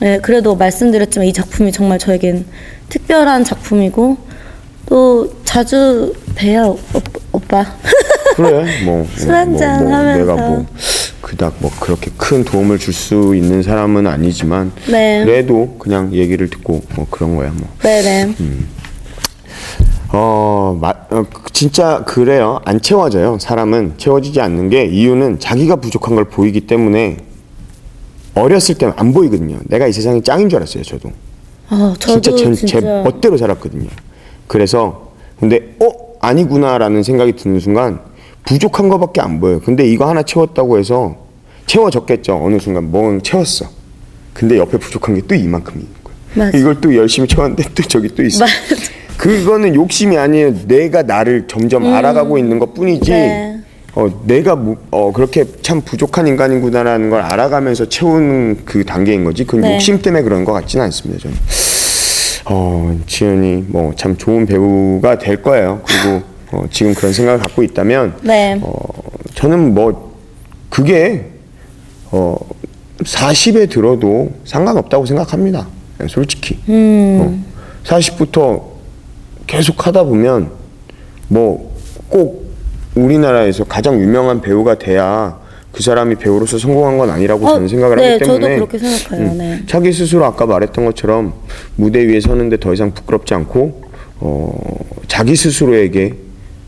네, 0.00 0.18
그래도 0.18 0.56
말씀드렸지만 0.56 1.28
이 1.28 1.32
작품이 1.32 1.70
정말 1.70 1.98
저에겐 2.00 2.44
특별한 2.88 3.44
작품이고 3.44 4.16
또 4.86 5.32
자주 5.44 6.12
봬요 6.34 6.76
오, 6.94 7.00
오빠 7.32 7.64
그래 8.34 8.64
뭐술 8.84 9.32
한잔 9.32 9.86
하면서. 9.92 10.18
내가 10.18 10.34
뭐 10.48 10.66
그닥 11.20 11.54
뭐 11.60 11.70
그렇게 11.78 12.10
큰 12.16 12.42
도움을 12.44 12.78
줄 12.78 12.92
수 12.92 13.34
있는 13.36 13.62
사람은 13.62 14.06
아니지만 14.08 14.72
네. 14.90 15.22
그래도 15.24 15.76
그냥 15.78 16.12
얘기를 16.12 16.50
듣고 16.50 16.82
뭐 16.96 17.06
그런 17.08 17.36
거야 17.36 17.52
뭐. 17.54 17.68
네네 17.82 18.34
어, 20.12 20.76
마, 20.80 20.90
어, 21.10 21.24
그- 21.32 21.52
진짜 21.52 22.02
그래요. 22.04 22.60
안 22.64 22.80
채워져요. 22.80 23.38
사람은 23.38 23.94
채워지지 23.96 24.40
않는 24.40 24.68
게 24.70 24.84
이유는 24.86 25.38
자기가 25.38 25.76
부족한 25.76 26.14
걸 26.16 26.24
보이기 26.24 26.62
때문에 26.62 27.18
어렸을 28.34 28.76
때는 28.76 28.94
안 28.96 29.12
보이거든요. 29.12 29.58
내가 29.66 29.86
이 29.86 29.92
세상에 29.92 30.20
짱인 30.20 30.48
줄 30.48 30.58
알았어요. 30.58 30.82
저도. 30.82 31.10
아 31.68 31.94
저도 31.98 32.20
진짜 32.20 32.36
제, 32.36 32.54
진짜, 32.54 32.80
제 32.80 32.86
멋대로 33.04 33.36
살았거든요. 33.36 33.88
그래서 34.48 35.12
근데 35.38 35.76
어 35.80 35.88
아니구나라는 36.20 37.02
생각이 37.04 37.34
드는 37.36 37.60
순간 37.60 38.00
부족한 38.44 38.88
거밖에 38.88 39.20
안 39.20 39.38
보여요. 39.40 39.60
근데 39.60 39.86
이거 39.86 40.08
하나 40.08 40.22
채웠다고 40.22 40.78
해서 40.78 41.16
채워졌겠죠. 41.66 42.40
어느 42.42 42.58
순간 42.58 42.90
뭐 42.90 43.16
채웠어. 43.22 43.66
근데 44.34 44.58
옆에 44.58 44.78
부족한 44.78 45.14
게 45.14 45.20
또 45.22 45.34
이만큼 45.36 45.74
있는 45.74 45.88
거야. 46.02 46.14
맞아. 46.46 46.58
이걸 46.58 46.80
또 46.80 46.94
열심히 46.96 47.28
채웠는데 47.28 47.64
또 47.74 47.82
저기 47.84 48.08
또 48.08 48.24
있어. 48.24 48.44
그거는 49.20 49.74
욕심이 49.74 50.16
아니에요. 50.16 50.66
내가 50.66 51.02
나를 51.02 51.46
점점 51.46 51.92
알아가고 51.92 52.38
있는 52.38 52.58
것 52.58 52.72
뿐이지. 52.72 53.10
음. 53.12 53.14
네. 53.14 53.60
어, 53.94 54.08
내가 54.24 54.56
무- 54.56 54.76
어, 54.90 55.12
그렇게 55.12 55.44
참 55.60 55.82
부족한 55.82 56.26
인간이구나라는 56.26 57.10
걸 57.10 57.20
알아가면서 57.20 57.86
채우는 57.90 58.60
그 58.64 58.82
단계인 58.86 59.24
거지. 59.24 59.44
그건 59.44 59.60
네. 59.62 59.74
욕심 59.74 60.00
때문에 60.00 60.22
그런 60.22 60.46
것 60.46 60.52
같지는 60.54 60.86
않습니다. 60.86 61.20
저는. 61.22 61.36
어, 62.46 62.98
지연이 63.06 63.62
뭐 63.68 63.92
참 63.94 64.16
좋은 64.16 64.46
배우가 64.46 65.18
될 65.18 65.42
거예요. 65.42 65.82
그리고 65.84 66.22
어, 66.52 66.64
지금 66.70 66.94
그런 66.94 67.12
생각을 67.12 67.40
갖고 67.40 67.62
있다면 67.62 68.14
네. 68.22 68.58
어, 68.62 68.72
저는 69.34 69.74
뭐 69.74 70.14
그게 70.70 71.26
어, 72.10 72.36
40에 73.04 73.68
들어도 73.68 74.30
상관없다고 74.46 75.04
생각합니다. 75.04 75.68
솔직히. 76.08 76.58
음. 76.70 77.20
어, 77.20 77.84
40부터 77.84 78.69
계속 79.50 79.86
하다 79.86 80.04
보면 80.04 80.50
뭐 81.28 81.70
꼭 82.10 82.50
우리나라에서 82.96 83.64
가장 83.64 83.98
유명한 84.00 84.40
배우가 84.42 84.78
돼야 84.78 85.38
그 85.72 85.82
사람이 85.82 86.16
배우로서 86.16 86.58
성공한 86.58 86.98
건 86.98 87.08
아니라고 87.08 87.46
어, 87.46 87.54
저는 87.54 87.68
생각을 87.68 87.96
네, 87.96 88.12
하기 88.12 88.24
때문에 88.24 88.40
저도 88.56 88.66
그렇게 88.66 88.78
생각해요. 88.78 89.34
네. 89.34 89.62
자기 89.66 89.92
스스로 89.92 90.24
아까 90.24 90.44
말했던 90.44 90.84
것처럼 90.84 91.32
무대 91.76 92.04
위에 92.04 92.20
서는데 92.20 92.58
더 92.58 92.74
이상 92.74 92.92
부끄럽지 92.92 93.32
않고 93.34 93.82
어, 94.18 94.52
자기 95.06 95.36
스스로에게 95.36 96.14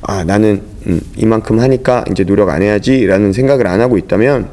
아 0.03 0.23
나는 0.23 0.62
음, 0.87 1.01
이만큼 1.16 1.59
하니까 1.59 2.05
이제 2.11 2.25
노력 2.25 2.49
안 2.49 2.62
해야지라는 2.62 3.33
생각을 3.33 3.66
안 3.66 3.81
하고 3.81 3.99
있다면 3.99 4.51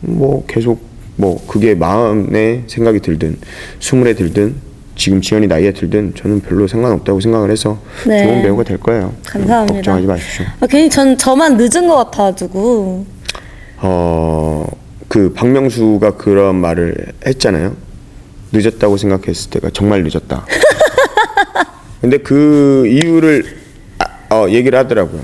뭐 0.00 0.44
계속 0.46 0.80
뭐 1.16 1.44
그게 1.46 1.74
마음에 1.74 2.64
생각이 2.66 3.00
들든 3.00 3.36
스물에 3.80 4.14
들든 4.14 4.54
지금 4.94 5.20
지연이 5.20 5.46
나이에 5.46 5.72
들든 5.72 6.14
저는 6.14 6.40
별로 6.40 6.66
상관없다고 6.66 7.20
생각을 7.20 7.50
해서 7.50 7.78
네. 8.06 8.24
좋은 8.24 8.42
배우가 8.42 8.62
될 8.62 8.78
거예요. 8.78 9.12
감사합니다. 9.24 9.74
걱정하지 9.76 10.06
마십시오. 10.06 10.46
아, 10.60 10.66
괜히 10.66 10.90
전 10.90 11.16
저만 11.16 11.56
늦은 11.56 11.88
것 11.88 11.96
같아가지고 11.96 13.06
어, 13.78 14.66
그 15.08 15.32
박명수가 15.32 16.16
그런 16.16 16.56
말을 16.56 16.94
했잖아요. 17.26 17.74
늦었다고 18.52 18.96
생각했을 18.96 19.50
때가 19.50 19.70
정말 19.72 20.02
늦었다. 20.02 20.46
근데 22.00 22.18
그 22.18 22.86
이유를 22.86 23.44
아, 23.98 24.34
어, 24.34 24.48
얘기를 24.50 24.78
하더라고요. 24.78 25.22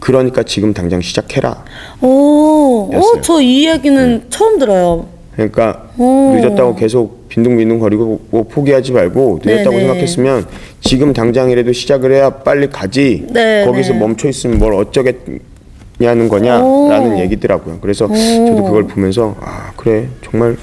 그러니까 0.00 0.42
지금 0.42 0.72
당장 0.74 1.00
시작해라. 1.00 1.64
오. 2.00 2.90
오, 2.92 3.20
저이 3.22 3.68
얘기는 3.68 4.26
처음 4.30 4.58
들어요. 4.58 5.08
그러니까 5.36 5.88
오. 5.98 6.32
늦었다고 6.34 6.76
계속 6.76 7.28
빈둥빈둥 7.28 7.78
거리고 7.80 8.20
뭐 8.30 8.44
포기하지 8.44 8.92
말고 8.92 9.40
늦었다고 9.44 9.70
네네. 9.70 9.80
생각했으면 9.86 10.46
지금 10.80 11.12
당장이라도 11.12 11.72
시작을 11.72 12.12
해야 12.12 12.30
빨리 12.30 12.68
가지. 12.68 13.26
네, 13.30 13.64
거기서 13.66 13.94
네. 13.94 13.98
멈춰 13.98 14.28
있으면 14.28 14.58
뭘 14.58 14.74
어쩌겠냐는 14.74 16.28
거냐라는 16.28 17.18
얘기더라고요. 17.20 17.78
그래서 17.80 18.06
저도 18.06 18.64
그걸 18.64 18.84
보면서 18.86 19.34
아 19.40 19.72
그래 19.76 20.08
정말 20.24 20.56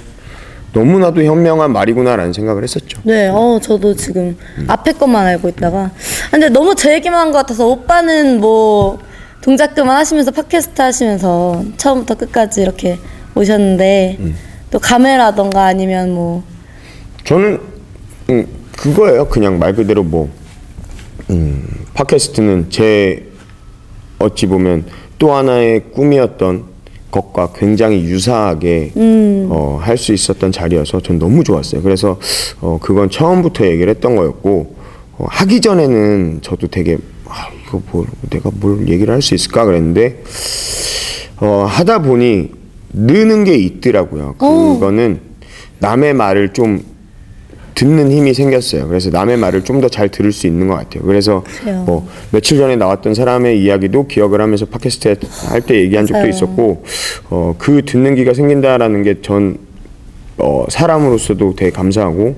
너무나도 0.74 1.22
현명한 1.24 1.74
말이구나라는 1.74 2.32
생각을 2.32 2.64
했었죠. 2.64 3.02
네, 3.04 3.28
어, 3.28 3.60
저도 3.62 3.94
지금 3.94 4.38
앞에 4.68 4.94
것만 4.94 5.26
알고 5.28 5.50
있다가. 5.50 5.80
아, 5.80 5.92
근데 6.32 6.48
너무 6.48 6.76
제 6.76 6.94
얘기만 6.94 7.20
한 7.20 7.32
것 7.34 7.40
같아서 7.40 7.68
오빠는 7.68 8.40
뭐 8.40 8.98
동작 9.42 9.76
그만 9.76 9.98
하시면서 9.98 10.32
팟캐스트 10.32 10.82
하시면서 10.82 11.62
처음부터 11.76 12.16
끝까지 12.16 12.62
이렇게 12.62 13.00
오셨는데 13.36 14.18
또 14.72 14.80
감회라던가 14.80 15.66
아니면 15.66 16.14
뭐 16.14 16.44
저는 17.26 17.60
음, 18.30 18.48
그거예요. 18.78 19.26
그냥 19.28 19.60
말 19.60 19.76
그대로 19.76 20.04
뭐 20.04 20.30
음, 21.30 21.68
팟캐스트는 21.94 22.70
제 22.70 23.28
어찌 24.20 24.48
보면 24.48 24.86
또 25.20 25.34
하나의 25.34 25.92
꿈이었던 25.92 26.72
것과 27.12 27.52
굉장히 27.54 28.02
유사하게 28.04 28.94
어, 29.50 29.78
할 29.82 29.98
수 29.98 30.14
있었던 30.14 30.52
자리여서 30.54 31.02
전 31.02 31.20
너무 31.20 31.44
좋았어요. 31.44 31.82
그래서 31.82 32.18
어, 32.62 32.80
그건 32.82 33.10
처음부터 33.10 33.66
얘기를 33.66 33.90
했던 33.94 34.16
거였고 34.16 34.76
어, 35.18 35.26
하기 35.30 35.60
전에는 35.60 36.40
저도 36.42 36.68
되게 36.68 36.98
아, 37.28 37.48
이거 37.68 37.82
뭐 37.92 38.06
내가 38.30 38.50
뭘 38.54 38.88
얘기를 38.88 39.14
할 39.14 39.22
수 39.22 39.36
있을까 39.36 39.66
그랬는데 39.66 40.24
어, 41.42 41.66
하다 41.68 42.00
보니 42.04 42.61
느는 42.94 43.44
게 43.44 43.56
있더라고요. 43.56 44.36
그거는 44.38 45.20
남의 45.80 46.14
말을 46.14 46.50
좀 46.54 46.84
듣는 47.74 48.12
힘이 48.12 48.34
생겼어요. 48.34 48.88
그래서 48.88 49.10
남의 49.10 49.38
말을 49.38 49.64
좀 49.64 49.80
더 49.82 49.88
잘 49.90 50.10
들을 50.10 50.32
수 50.32 50.46
있는 50.46 50.68
것 50.68 50.76
같아요. 50.76 51.04
그래서 51.04 51.44
그래요. 51.62 51.84
뭐 51.88 52.08
며칠 52.32 52.58
전에 52.58 52.76
나왔던 52.76 53.14
사람의 53.16 53.62
이야기도 53.64 54.08
기억을 54.08 54.42
하면서 54.42 54.66
팟캐스트 54.66 55.16
할 55.50 55.62
때 55.62 55.76
얘기한 55.82 56.06
적도 56.06 56.20
맞아요. 56.20 56.30
있었고 56.30 56.84
어, 57.30 57.56
그 57.58 57.82
듣는 57.86 58.16
기가 58.16 58.34
생긴다라는 58.34 59.04
게전 59.04 59.58
어, 60.38 60.66
사람으로서도 60.70 61.56
되게 61.56 61.72
감사하고 61.72 62.36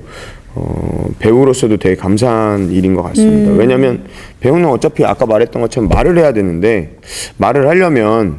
어, 0.56 1.10
배우로서도 1.20 1.78
되게 1.78 1.96
감사한 1.96 2.72
일인 2.72 2.94
것 2.94 3.02
같습니다. 3.04 3.52
음. 3.52 3.58
왜냐하면 3.58 4.04
배우는 4.40 4.70
어차피 4.70 5.04
아까 5.04 5.26
말했던 5.26 5.62
것처럼 5.64 5.90
말을 5.90 6.18
해야 6.20 6.32
되는데 6.32 6.98
말을 7.38 7.68
하려면 7.68 8.38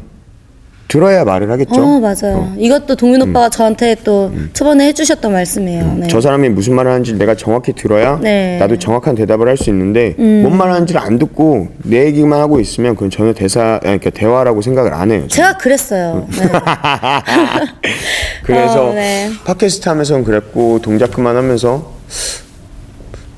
들어야 0.87 1.25
말을 1.25 1.51
하겠죠. 1.51 1.75
어, 1.83 1.99
맞아요. 1.99 2.53
이것도 2.57 2.95
동민 2.97 3.21
오빠가 3.23 3.49
저한테 3.49 3.97
또 4.05 4.31
초반에 4.53 4.87
해주셨던 4.89 5.33
말씀이에요. 5.33 5.95
네. 6.01 6.07
저 6.09 6.21
사람이 6.21 6.51
무슨 6.51 6.75
말을 6.75 6.91
하는지 6.91 7.15
내가 7.15 7.35
정확히 7.35 7.73
들어야 7.73 8.19
네. 8.21 8.57
음. 8.57 8.59
나도 8.61 8.79
정확한 8.79 9.15
대답을 9.15 9.49
할 9.49 9.57
수 9.57 9.71
있는데 9.71 10.15
뭔 10.19 10.55
말 10.55 10.71
하는지를 10.71 11.01
안 11.01 11.19
듣고 11.19 11.69
내 11.85 12.05
얘기만 12.07 12.39
하고 12.41 12.61
있으면 12.61 12.95
그건 12.95 13.11
전혀 13.11 13.33
대사 13.33 13.75
아니, 13.83 13.99
그러니까 13.99 14.11
대화라고 14.11 14.63
생각을 14.63 14.93
안 14.95 15.11
해요. 15.11 15.21
저는. 15.21 15.29
제가 15.29 15.57
그랬어요. 15.59 16.27
네. 16.31 16.39
그래서 18.45 18.91
어, 18.91 18.93
네. 18.93 19.31
팟캐스트 19.45 19.89
하면서는 19.89 20.25
그랬고 20.25 20.79
동작 20.81 21.13
그만하면서 21.13 21.93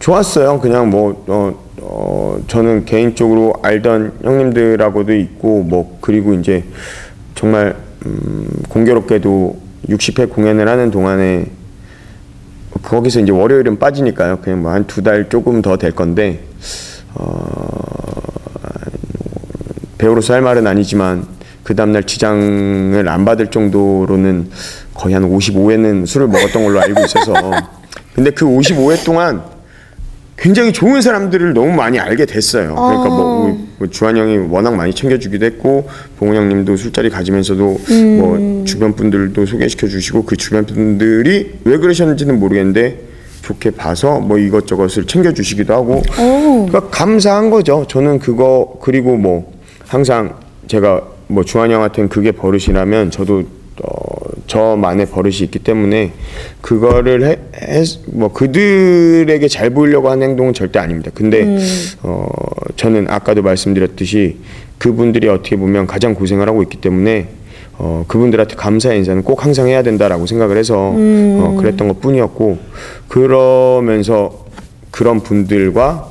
좋았어요. 0.00 0.60
그냥 0.60 0.90
뭐 0.90 1.24
어, 1.28 1.54
어, 1.80 2.38
저는 2.48 2.84
개인적으로 2.84 3.54
알던 3.62 4.18
형님들하고도 4.22 5.14
있고 5.14 5.62
뭐 5.62 5.98
그리고 6.00 6.34
이제 6.34 6.64
정말 7.36 7.76
음, 8.04 8.48
공교롭게도 8.68 9.56
60회 9.88 10.28
공연을 10.30 10.68
하는 10.68 10.90
동안에 10.90 11.46
거기서 12.82 13.20
이제 13.20 13.30
월요일은 13.32 13.78
빠지니까요. 13.78 14.40
그냥 14.40 14.62
뭐 14.62 14.72
한 14.72 14.84
두 14.86 15.02
달 15.02 15.28
조금 15.28 15.62
더 15.62 15.76
될 15.76 15.92
건데 15.92 16.44
어, 17.14 17.68
배우로서 19.98 20.34
할 20.34 20.42
말은 20.42 20.66
아니지만 20.66 21.26
그 21.62 21.74
다음날 21.74 22.04
지장을 22.04 23.08
안 23.08 23.24
받을 23.24 23.48
정도로는 23.50 24.50
거의 24.94 25.14
한 25.14 25.24
55회는 25.28 26.06
술을 26.06 26.28
먹었던 26.28 26.64
걸로 26.64 26.80
알고 26.80 27.00
있어서 27.04 27.34
근데 28.14 28.30
그 28.30 28.44
55회 28.46 29.04
동안 29.04 29.42
굉장히 30.36 30.72
좋은 30.72 31.00
사람들을 31.00 31.54
너무 31.54 31.72
많이 31.72 31.98
알게 31.98 32.26
됐어요. 32.26 32.74
그러니까 32.74 33.08
뭐, 33.08 33.44
우리 33.46 33.58
뭐 33.78 33.88
주한 33.88 34.16
형이 34.16 34.48
워낙 34.50 34.74
많이 34.74 34.94
챙겨주기도 34.94 35.46
했고 35.46 35.88
봉훈 36.18 36.36
형님도 36.36 36.76
술자리 36.76 37.08
가지면서도 37.08 37.64
뭐 38.18 38.64
주변 38.66 38.94
분들도 38.94 39.46
소개시켜 39.46 39.88
주시고 39.88 40.24
그 40.24 40.36
주변 40.36 40.66
분들이 40.66 41.54
왜 41.64 41.78
그러셨는지는 41.78 42.38
모르겠는데 42.38 43.00
좋게 43.42 43.70
봐서 43.72 44.20
뭐 44.20 44.38
이것저것을 44.38 45.06
챙겨 45.06 45.32
주시기도 45.32 45.72
하고 45.72 46.02
오. 46.18 46.66
그러니까 46.66 46.88
감사한 46.90 47.50
거죠. 47.50 47.86
저는 47.88 48.18
그거 48.18 48.78
그리고 48.82 49.16
뭐 49.16 49.52
항상 49.86 50.34
제가 50.66 51.00
뭐 51.28 51.44
주한 51.44 51.70
형한테는 51.70 52.08
그게 52.08 52.32
버릇이라면 52.32 53.10
저도 53.10 53.44
어, 53.82 54.16
저만의 54.46 55.06
버릇이 55.06 55.36
있기 55.42 55.58
때문에 55.58 56.12
그거를 56.60 57.24
해, 57.24 57.38
해, 57.60 57.84
뭐 58.06 58.32
그들에게 58.32 59.48
잘 59.48 59.70
보이려고 59.70 60.10
하는 60.10 60.30
행동은 60.30 60.54
절대 60.54 60.78
아닙니다. 60.78 61.10
근데 61.14 61.58
어, 62.02 62.26
저는 62.76 63.06
아까도 63.08 63.42
말씀드렸듯이 63.42 64.38
그분들이 64.78 65.28
어떻게 65.28 65.56
보면 65.56 65.86
가장 65.86 66.14
고생을 66.14 66.48
하고 66.48 66.62
있기 66.62 66.80
때문에 66.80 67.28
어, 67.78 68.04
그분들한테 68.08 68.56
감사의 68.56 68.98
인사는 68.98 69.22
꼭 69.22 69.44
항상 69.44 69.68
해야 69.68 69.82
된다라고 69.82 70.26
생각을 70.26 70.56
해서 70.56 70.94
어, 70.94 71.56
그랬던 71.58 71.88
것 71.88 72.00
뿐이었고 72.00 72.58
그러면서 73.08 74.46
그런 74.90 75.20
분들과 75.20 76.08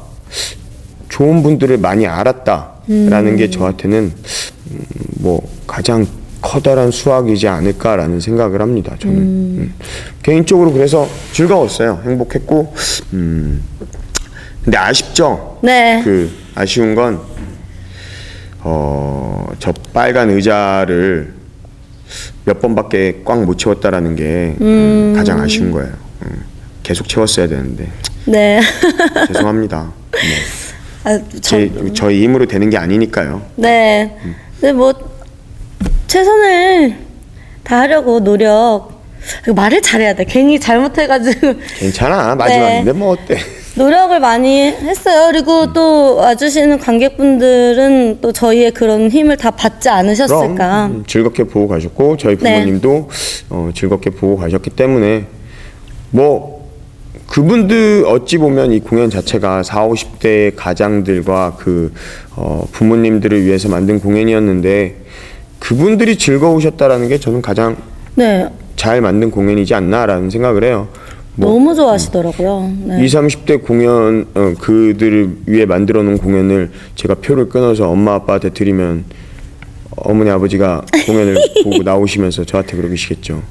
좋은 1.10 1.41
분들을 1.41 1.78
많이 1.78 2.06
알았다라는 2.06 3.38
게 3.38 3.49
저한테는 3.49 4.12
음, 4.71 4.80
뭐 5.19 5.41
가장 5.65 6.06
커다란 6.45 6.91
수학이지 6.91 7.47
않을까라는 7.47 8.19
생각을 8.19 8.62
합니다. 8.62 8.95
저는 8.99 9.17
음. 9.17 9.73
개인적으로 10.21 10.71
그래서 10.71 11.08
즐거웠어요. 11.34 12.01
행복했고 12.05 12.73
음. 13.13 13.63
근데 14.63 14.77
아쉽죠. 14.77 15.58
네. 15.63 16.01
그 16.03 16.29
아쉬운 16.53 16.93
건 16.93 17.19
어, 18.60 19.47
저 19.60 19.73
빨간 19.91 20.29
의자를 20.29 21.34
몇 22.45 22.62
번밖에 22.62 23.21
꽉 23.25 23.43
못 23.43 23.58
채웠다라는 23.58 24.15
게 24.15 24.55
음, 24.62 25.13
가장 25.15 25.41
아쉬운 25.41 25.71
거예요. 25.71 25.91
음, 26.25 26.43
계속 26.84 27.10
채웠어야 27.10 27.47
되는데 27.47 27.89
네. 28.25 28.62
죄송합니다. 29.27 29.77
뭐, 29.77 29.91
아, 31.05 31.19
저, 31.41 31.58
제, 31.58 31.71
저희 31.95 32.23
힘으로 32.23 32.45
되는 32.45 32.69
게 32.69 32.77
아니니까요. 32.77 33.41
네. 33.55 34.15
근데 34.60 34.73
뭐 34.73 34.93
최선을 36.07 36.95
다하려고 37.63 38.19
노력. 38.23 38.95
말을 39.55 39.81
잘해야 39.81 40.13
돼. 40.13 40.23
괜히 40.25 40.59
잘못해가지고 40.59 41.55
괜찮아 41.79 42.35
마지막인데 42.37 42.91
뭐 42.93 43.13
어때? 43.13 43.37
노력을 43.73 44.17
많이 44.19 44.67
했어요. 44.67 45.29
그리고 45.31 45.73
또 45.73 46.15
와주시는 46.15 46.77
관객분들은 46.79 48.19
또 48.21 48.31
저희의 48.31 48.71
그런 48.71 49.09
힘을 49.09 49.35
다 49.35 49.49
받지 49.51 49.89
않으셨을까. 49.89 50.85
음, 50.85 51.03
즐겁게 51.07 51.43
보고 51.43 51.67
가셨고 51.67 52.17
저희 52.17 52.37
네. 52.37 52.53
부모님도 52.53 53.09
어, 53.49 53.69
즐겁게 53.73 54.11
보고 54.11 54.37
가셨기 54.37 54.69
때문에 54.69 55.25
뭐 56.11 56.69
그분들 57.27 58.05
어찌 58.07 58.37
보면 58.37 58.71
이 58.71 58.79
공연 58.79 59.09
자체가 59.09 59.63
4, 59.63 59.87
50대 59.87 60.53
가장들과 60.55 61.57
그 61.57 61.91
어, 62.35 62.65
부모님들을 62.71 63.43
위해서 63.43 63.67
만든 63.69 63.99
공연이었는데 63.99 64.95
그분들이 65.69 66.15
즐거우셨다라는 66.15 67.08
게 67.10 67.17
저는 67.19 67.41
가장 67.41 67.75
네. 68.13 68.47
잘 68.75 69.01
만든 69.01 69.32
공연이지 69.32 69.73
않나라는 69.73 70.30
생각을 70.30 70.63
해요. 70.63 70.88
뭐 71.34 71.51
너무 71.54 71.73
좋아하시더라고요. 71.73 72.71
네. 72.86 73.04
20, 73.04 73.19
30대 73.19 73.63
공연 73.65 74.28
어, 74.36 74.54
그들을 74.60 75.38
위해 75.47 75.65
만들어 75.65 76.04
놓은 76.04 76.19
공연을 76.19 76.71
제가 76.93 77.15
표를 77.15 77.49
끊어서 77.49 77.89
엄마 77.89 78.13
아빠한테 78.13 78.51
드리면 78.51 79.06
어머니 79.97 80.30
아버지가 80.30 80.84
공연을 81.08 81.36
보고 81.63 81.82
나오시면서 81.82 82.43
저한테 82.45 82.78
그러시겠죠. 82.78 83.41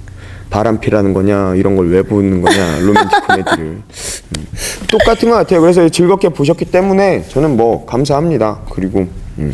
바람피라는 0.51 1.15
거냐 1.15 1.57
이런 1.57 1.75
걸 1.75 1.89
왜 1.89 2.03
보는 2.03 2.41
거냐 2.43 2.79
로맨틱 2.79 3.27
코미디를 3.27 3.65
음. 3.67 4.47
똑같은 4.89 5.31
것 5.31 5.35
같아요. 5.35 5.61
그래서 5.61 5.89
즐겁게 5.89 6.29
보셨기 6.29 6.67
때문에 6.67 7.25
저는 7.29 7.57
뭐 7.57 7.85
감사합니다. 7.85 8.61
그리고 8.71 9.09
음, 9.39 9.53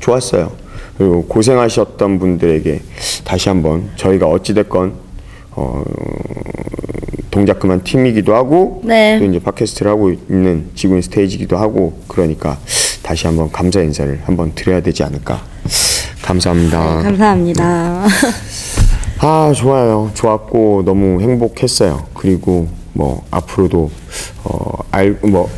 좋았어요. 0.00 0.50
그리고 0.98 1.24
고생하셨던 1.26 2.18
분들에게 2.18 2.80
다시 3.24 3.48
한번 3.48 3.88
저희가 3.96 4.26
어찌 4.26 4.52
됐건 4.52 4.94
어, 5.52 5.82
동작 7.30 7.60
그만 7.60 7.82
팀이기도 7.84 8.34
하고 8.34 8.80
네. 8.84 9.18
또 9.18 9.24
이제 9.24 9.38
팟캐스트를 9.38 9.90
하고 9.90 10.10
있는 10.10 10.70
지구인 10.74 11.00
스테이지기도 11.02 11.56
하고 11.56 12.00
그러니까 12.08 12.58
다시 13.02 13.26
한번 13.26 13.50
감사 13.52 13.80
인사를 13.80 14.20
한번 14.24 14.52
드려야 14.54 14.80
되지 14.80 15.04
않을까. 15.04 15.40
감사합니다. 16.22 17.02
감사합니다. 17.02 18.06
아 19.20 19.52
좋아요 19.54 20.10
좋았고 20.14 20.82
너무 20.84 21.20
행복했어요 21.20 22.06
그리고 22.14 22.68
뭐 22.92 23.24
앞으로도 23.30 23.90
어알뭐 24.44 25.48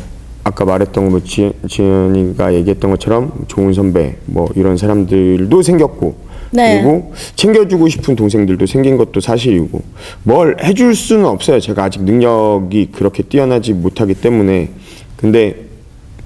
아까 0.43 0.65
말했던 0.65 1.09
뭐 1.09 1.21
지- 1.23 1.53
지연이가 1.67 2.53
얘기했던 2.55 2.89
것처럼 2.91 3.45
좋은 3.47 3.73
선배 3.73 4.15
뭐 4.25 4.49
이런 4.55 4.75
사람들도 4.77 5.61
생겼고 5.61 6.15
네. 6.51 6.81
그리고 6.81 7.13
챙겨주고 7.35 7.87
싶은 7.87 8.15
동생들도 8.15 8.65
생긴 8.65 8.97
것도 8.97 9.19
사실이고 9.19 9.81
뭘 10.23 10.57
해줄 10.63 10.95
수는 10.95 11.25
없어요 11.25 11.59
제가 11.59 11.83
아직 11.85 12.03
능력이 12.03 12.89
그렇게 12.91 13.23
뛰어나지 13.23 13.73
못하기 13.73 14.15
때문에 14.15 14.69
근데 15.15 15.65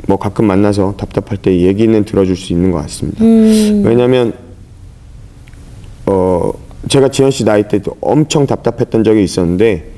뭐 0.07 0.17
가끔 0.17 0.45
만나서 0.45 0.95
답답할 0.97 1.37
때 1.37 1.59
얘기는 1.61 2.03
들어줄 2.05 2.35
수 2.37 2.53
있는 2.53 2.71
것 2.71 2.79
같습니다 2.83 3.23
왜냐면 3.87 4.33
어 6.05 6.51
제가 6.87 7.09
지현 7.09 7.31
씨 7.31 7.43
나이 7.43 7.67
때도 7.67 7.97
엄청 7.99 8.45
답답했던 8.47 9.03
적이 9.03 9.23
있었는데 9.23 9.91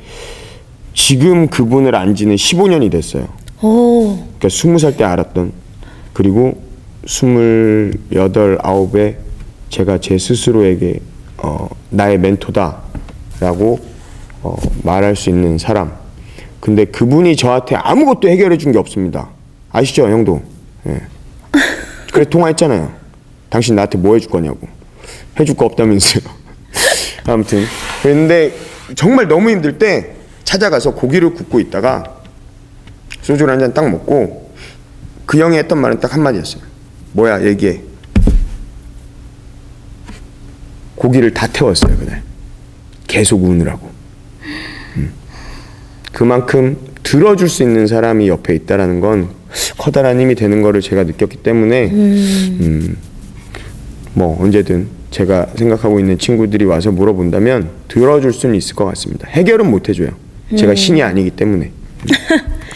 지금 0.94 1.48
그분을 1.48 1.94
안 1.96 2.16
지는 2.16 2.36
15년이 2.36 2.90
됐어요. 2.90 3.28
오. 3.62 4.16
그러니까 4.16 4.48
20살 4.48 4.98
때 4.98 5.04
알았던 5.04 5.52
그리고 6.14 6.62
28, 7.06 8.58
9에 8.60 9.16
제가 9.70 10.00
제 10.00 10.18
스스로에게 10.18 11.00
어, 11.38 11.68
나의 11.90 12.18
멘토다라고 12.20 13.80
어, 14.44 14.56
말할 14.84 15.16
수 15.16 15.30
있는 15.30 15.58
사람. 15.58 15.94
근데 16.60 16.86
그분이 16.86 17.36
저한테 17.36 17.76
아무것도 17.76 18.28
해결해 18.30 18.58
준 18.58 18.72
게 18.72 18.78
없습니다. 18.78 19.30
아시죠, 19.72 20.08
형도? 20.08 20.42
예. 20.88 21.02
그래 22.12 22.26
통화했잖아요. 22.26 22.92
당신 23.50 23.76
나한테 23.76 23.98
뭐 23.98 24.16
해줄 24.16 24.30
거냐고. 24.32 24.68
해줄 25.40 25.56
거 25.56 25.66
없다면서요. 25.66 26.24
아무튼 27.28 27.64
근데 28.02 28.54
정말 28.96 29.28
너무 29.28 29.50
힘들 29.50 29.78
때 29.78 30.14
찾아가서 30.44 30.92
고기를 30.96 31.34
굽고 31.34 31.60
있다가 31.60 32.17
소주를 33.28 33.52
한 33.52 33.60
잔 33.60 33.74
딱 33.74 33.90
먹고 33.90 34.50
그 35.26 35.38
형이 35.38 35.58
했던 35.58 35.80
말은 35.82 36.00
딱 36.00 36.14
한마디였어요. 36.14 36.64
뭐야 37.12 37.44
얘기해. 37.46 37.82
고기를 40.96 41.34
다 41.34 41.46
태웠어요 41.48 41.96
그날. 41.98 42.24
계속 43.06 43.44
우느라고. 43.44 43.90
음. 44.96 45.12
그만큼 46.14 46.78
들어줄 47.04 47.50
수 47.50 47.64
있는 47.64 47.86
사람이 47.86 48.30
옆에 48.30 48.56
있다라는 48.56 49.02
건 49.02 49.30
커다란 49.78 50.20
힘이 50.22 50.36
되는 50.36 50.62
거를 50.62 50.80
제가 50.82 51.04
느꼈기 51.04 51.38
때문에 51.38 51.88
음, 51.92 52.98
뭐 54.14 54.42
언제든 54.42 54.88
제가 55.12 55.48
생각하고 55.56 56.00
있는 56.00 56.18
친구들이 56.18 56.64
와서 56.66 56.92
물어본다면 56.92 57.70
들어줄 57.90 58.32
수는 58.34 58.56
있을 58.56 58.76
것 58.76 58.86
같습니다. 58.86 59.28
해결은 59.30 59.70
못 59.70 59.90
해줘요. 59.90 60.10
제가 60.58 60.76
신이 60.76 61.02
아니기 61.04 61.30
때문에. 61.32 61.72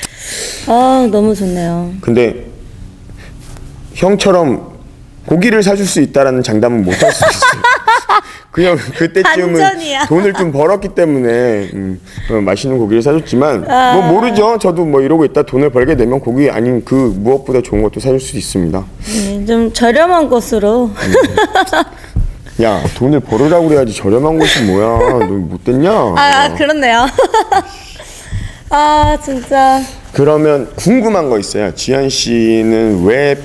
아, 0.67 1.07
너무 1.11 1.35
좋네요. 1.35 1.93
근데 2.01 2.45
형처럼 3.93 4.71
고기를 5.25 5.61
사줄 5.63 5.85
수 5.85 6.01
있다라는 6.01 6.43
장담은 6.43 6.83
못 6.85 6.91
할 7.01 7.11
수 7.11 7.23
있어요. 7.29 7.61
그냥 8.51 8.75
그때쯤은 8.97 9.53
반전이야. 9.53 10.05
돈을 10.07 10.33
좀 10.33 10.51
벌었기 10.51 10.89
때문에 10.89 11.69
음, 11.73 12.01
어, 12.29 12.33
맛있는 12.41 12.77
고기를 12.79 13.01
사줬지만 13.01 13.65
아. 13.69 13.93
뭐 13.93 14.11
모르죠. 14.11 14.57
저도 14.59 14.83
뭐 14.85 14.99
이러고 15.01 15.23
있다 15.23 15.43
돈을 15.43 15.69
벌게 15.69 15.95
되면 15.95 16.19
고기 16.19 16.49
아닌 16.49 16.83
그 16.83 17.13
무엇보다 17.17 17.61
좋은 17.61 17.81
것도 17.81 18.01
사줄 18.01 18.19
수 18.19 18.35
있습니다. 18.37 18.83
네, 19.05 19.45
좀 19.45 19.71
저렴한 19.71 20.29
곳으로. 20.29 20.91
야 22.61 22.83
돈을 22.97 23.21
벌으라고 23.21 23.69
그래야지 23.69 23.93
저렴한 23.95 24.37
곳이 24.37 24.63
뭐야? 24.63 24.97
너 25.19 25.25
못됐냐? 25.27 25.89
아, 26.17 26.53
그렇네요. 26.53 27.05
아, 28.69 29.17
진짜. 29.23 29.81
그러면 30.13 30.69
궁금한 30.75 31.29
거 31.29 31.39
있어요. 31.39 31.73
지현 31.73 32.09
씨는 32.09 33.05
왜 33.05 33.37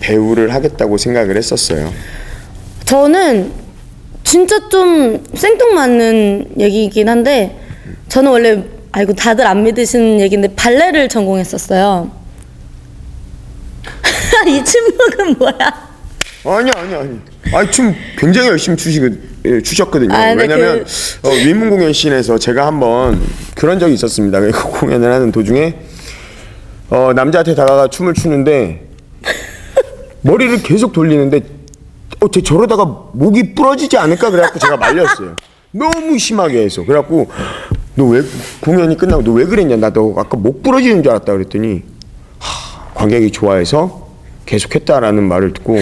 배우를 0.00 0.54
하겠다고 0.54 0.96
생각을 0.96 1.36
했었어요? 1.36 1.92
저는 2.84 3.50
진짜 4.22 4.68
좀 4.68 5.24
생뚱맞는 5.34 6.54
얘기이긴 6.58 7.08
한데 7.08 7.58
저는 8.08 8.30
원래 8.30 8.64
아이고 8.92 9.12
다들 9.14 9.46
안 9.46 9.64
믿으시는 9.64 10.20
얘기인데 10.20 10.54
발레를 10.54 11.08
전공했었어요. 11.08 12.10
이 14.46 14.64
침묵은 14.64 15.38
뭐야? 15.38 15.88
아니 16.44 16.70
아니 16.70 16.94
아니. 16.94 17.20
아니 17.52 17.70
춤 17.70 17.94
굉장히 18.16 18.48
열심히 18.48 18.76
추시거 18.76 19.08
예, 19.44 19.60
추셨거든요. 19.62 20.14
아, 20.14 20.34
네, 20.34 20.42
왜냐면 20.42 20.84
어, 21.22 21.30
위문공연 21.30 21.92
씬에서 21.92 22.38
제가 22.38 22.66
한번 22.66 23.20
그런 23.54 23.78
적이 23.78 23.94
있었습니다. 23.94 24.40
그 24.40 24.52
공연을 24.52 25.12
하는 25.12 25.32
도중에 25.32 25.74
어, 26.90 27.12
남자한테 27.14 27.54
다가가 27.54 27.88
춤을 27.88 28.14
추는데 28.14 28.86
머리를 30.22 30.62
계속 30.62 30.92
돌리는데 30.92 31.40
어, 32.20 32.30
쟤 32.30 32.40
저러다가 32.42 32.84
목이 33.12 33.54
부러지지 33.54 33.96
않을까 33.98 34.30
그래갖고 34.30 34.58
제가 34.58 34.76
말렸어요. 34.76 35.36
너무 35.70 36.18
심하게 36.18 36.62
해서 36.62 36.84
그래갖고 36.84 37.28
너 37.94 38.04
왜 38.06 38.22
공연이 38.60 38.96
끝나고 38.96 39.22
너 39.22 39.32
왜 39.32 39.44
그랬냐 39.44 39.76
나 39.76 39.90
너 39.90 40.14
아까 40.16 40.36
목 40.36 40.62
부러지는 40.62 41.02
줄 41.02 41.10
알았다 41.12 41.32
그랬더니 41.32 41.82
하, 42.38 42.94
관객이 42.94 43.30
좋아해서 43.32 44.08
계속했다라는 44.46 45.22
말을 45.24 45.52
듣고 45.52 45.76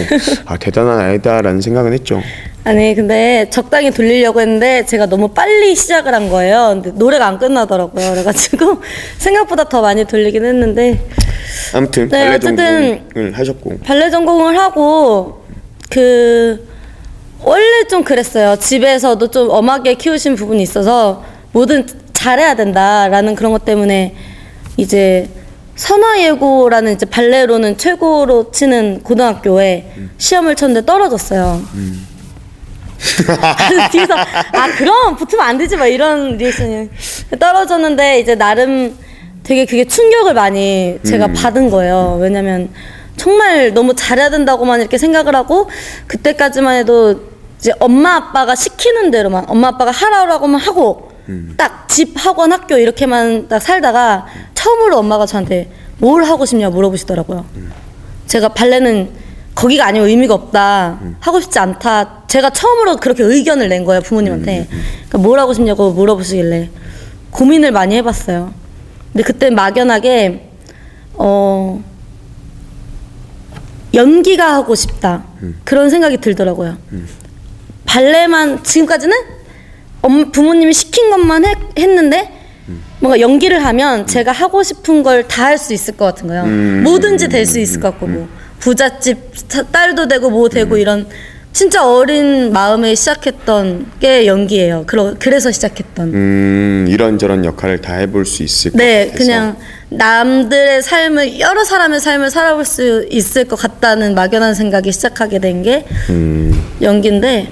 아 0.45 0.57
대단한 0.57 0.99
아이다라는 0.99 1.61
생각은 1.61 1.93
했죠. 1.93 2.21
아니 2.67 2.93
근데 2.95 3.47
적당히 3.49 3.91
돌리려고 3.91 4.41
했는데 4.41 4.85
제가 4.85 5.05
너무 5.05 5.29
빨리 5.29 5.73
시작을 5.73 6.13
한 6.13 6.29
거예요. 6.29 6.71
근데 6.73 6.91
노래가 6.91 7.25
안 7.25 7.39
끝나더라고요. 7.39 8.11
그래가지고 8.11 8.81
생각보다 9.19 9.69
더 9.69 9.81
많이 9.81 10.03
돌리긴 10.03 10.43
했는데 10.43 10.99
아무튼 11.73 12.09
네, 12.09 12.25
발레 12.25 12.35
어쨌든 12.35 13.03
전공을 13.13 13.37
하셨고 13.37 13.77
발레 13.85 14.09
전공을 14.09 14.57
하고 14.59 15.45
그 15.89 16.67
원래 17.41 17.87
좀 17.89 18.03
그랬어요. 18.03 18.57
집에서도 18.57 19.25
좀 19.31 19.49
엄하게 19.49 19.93
키우신 19.93 20.35
부분이 20.35 20.61
있어서 20.63 21.23
뭐든 21.53 21.87
잘해야 22.11 22.57
된다라는 22.57 23.35
그런 23.35 23.53
것 23.53 23.63
때문에 23.63 24.13
이제 24.75 25.29
선화예고라는 25.77 26.95
이제 26.95 27.05
발레로는 27.05 27.77
최고로 27.77 28.51
치는 28.51 29.03
고등학교에 29.03 29.93
시험을 30.17 30.55
쳤는데 30.55 30.85
떨어졌어요. 30.85 31.61
그래서 31.73 32.16
뒤에서 33.91 34.15
아 34.15 34.67
그럼 34.77 35.15
붙으면 35.15 35.45
안 35.45 35.57
되지 35.57 35.77
막 35.77 35.87
이런 35.87 36.37
리액션이 36.37 36.89
떨어졌는데 37.39 38.19
이제 38.19 38.35
나름 38.35 38.95
되게 39.43 39.65
그게 39.65 39.85
충격을 39.85 40.33
많이 40.33 40.99
제가 41.05 41.27
받은 41.33 41.69
거예요. 41.69 42.17
왜냐면 42.19 42.69
정말 43.15 43.73
너무 43.73 43.95
잘해야 43.95 44.29
된다고만 44.29 44.81
이렇게 44.81 44.97
생각을 44.97 45.35
하고 45.35 45.69
그때까지만 46.07 46.75
해도 46.77 47.21
이제 47.59 47.71
엄마 47.79 48.15
아빠가 48.15 48.55
시키는 48.55 49.09
대로만 49.11 49.45
엄마 49.47 49.69
아빠가 49.69 49.91
하라고만 49.91 50.59
하고 50.61 51.11
딱 51.57 51.87
집 51.87 52.13
학원 52.15 52.51
학교 52.53 52.77
이렇게만 52.77 53.47
딱 53.47 53.59
살다가 53.59 54.27
처음으로 54.53 54.97
엄마가 54.99 55.25
저한테 55.25 55.71
뭘 55.97 56.23
하고 56.25 56.45
싶냐 56.45 56.69
물어보시더라고요. 56.69 57.43
제가 58.27 58.49
발레는 58.49 59.09
거기가 59.57 59.87
아니면 59.87 60.07
의미가 60.07 60.35
없다. 60.35 60.99
하고 61.19 61.39
싶지 61.41 61.57
않다. 61.57 62.25
제가 62.27 62.51
처음으로 62.51 62.97
그렇게 62.97 63.23
의견을 63.23 63.69
낸 63.69 63.85
거예요 63.85 64.01
부모님한테. 64.01 64.67
그러니까 64.69 65.17
뭘 65.17 65.39
하고 65.39 65.53
싶냐고 65.55 65.91
물어보시길래 65.93 66.69
고민을 67.31 67.71
많이 67.71 67.95
해봤어요. 67.95 68.53
근데 69.11 69.23
그때 69.23 69.49
막연하게 69.49 70.49
어 71.15 71.83
연기가 73.95 74.53
하고 74.53 74.75
싶다. 74.75 75.23
그런 75.63 75.89
생각이 75.89 76.17
들더라고요. 76.17 76.77
발레만 77.85 78.63
지금까지는 78.63 79.15
엄, 80.03 80.31
부모님이 80.31 80.71
시킨 80.73 81.09
것만 81.09 81.45
했, 81.45 81.57
했는데 81.79 82.31
뭔가 82.99 83.19
연기를 83.19 83.65
하면 83.65 84.05
제가 84.05 84.31
하고 84.31 84.61
싶은 84.61 85.01
걸 85.01 85.23
다 85.27 85.45
할 85.45 85.57
수 85.57 85.73
있을 85.73 85.97
것 85.97 86.05
같은 86.05 86.27
거예요. 86.27 86.45
뭐든지 86.83 87.27
될 87.29 87.47
수 87.47 87.59
있을 87.59 87.79
것 87.79 87.89
같고 87.91 88.05
뭐 88.07 88.27
부잣집 88.59 89.17
사- 89.47 89.63
딸도 89.63 90.07
되고 90.07 90.29
뭐 90.29 90.49
되고 90.49 90.77
이런 90.77 91.07
진짜 91.53 91.83
어린 91.87 92.53
마음에 92.53 92.93
시작했던 92.93 93.93
게 93.99 94.27
연기예요. 94.27 94.83
그러, 94.85 95.15
그래서 95.17 95.51
시작했던. 95.51 96.13
음 96.13 96.85
이런저런 96.87 97.45
역할을 97.45 97.81
다 97.81 97.95
해볼 97.95 98.25
수 98.25 98.43
있을 98.43 98.71
것 98.71 98.77
네, 98.77 99.05
같아서 99.05 99.17
그냥 99.17 99.55
남들의 99.89 100.83
삶을 100.83 101.39
여러 101.39 101.63
사람의 101.63 101.99
삶을 101.99 102.29
살아볼 102.29 102.63
수 102.65 103.07
있을 103.09 103.45
것 103.45 103.55
같다는 103.55 104.13
막연한 104.13 104.53
생각이 104.53 104.91
시작하게 104.91 105.39
된 105.39 105.63
게 105.63 105.85
연기인데 106.81 107.47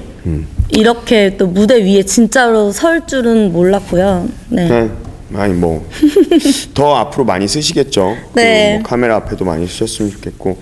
이렇게 0.70 1.38
또 1.38 1.48
무대 1.48 1.84
위에 1.84 2.04
진짜로 2.04 2.72
설 2.72 3.08
줄은 3.08 3.52
몰랐고요. 3.54 4.28
네. 4.50 4.68
네. 4.68 4.90
아니 5.34 5.54
뭐 5.54 5.88
더 6.74 6.96
앞으로 6.96 7.26
많이 7.26 7.48
쓰시겠죠. 7.48 8.16
그 8.34 8.40
네. 8.40 8.76
뭐 8.76 8.84
카메라 8.84 9.16
앞에도 9.16 9.46
많이 9.46 9.66
쓰셨으면 9.68 10.12
좋겠고, 10.12 10.58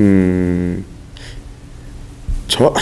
음, 0.00 0.84
저 2.46 2.72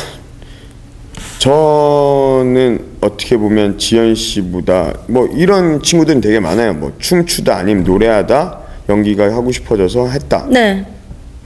저는 1.39 2.85
어떻게 3.01 3.37
보면 3.39 3.79
지연 3.79 4.15
씨보다 4.15 4.93
뭐 5.09 5.27
이런 5.27 5.83
친구들은 5.83 6.21
되게 6.21 6.39
많아요. 6.39 6.75
뭐 6.75 6.93
춤추다 6.99 7.57
아니면 7.57 7.85
노래하다 7.85 8.61
연기가 8.91 9.25
하고 9.33 9.51
싶어져서 9.51 10.09
했다. 10.09 10.47
네. 10.51 10.85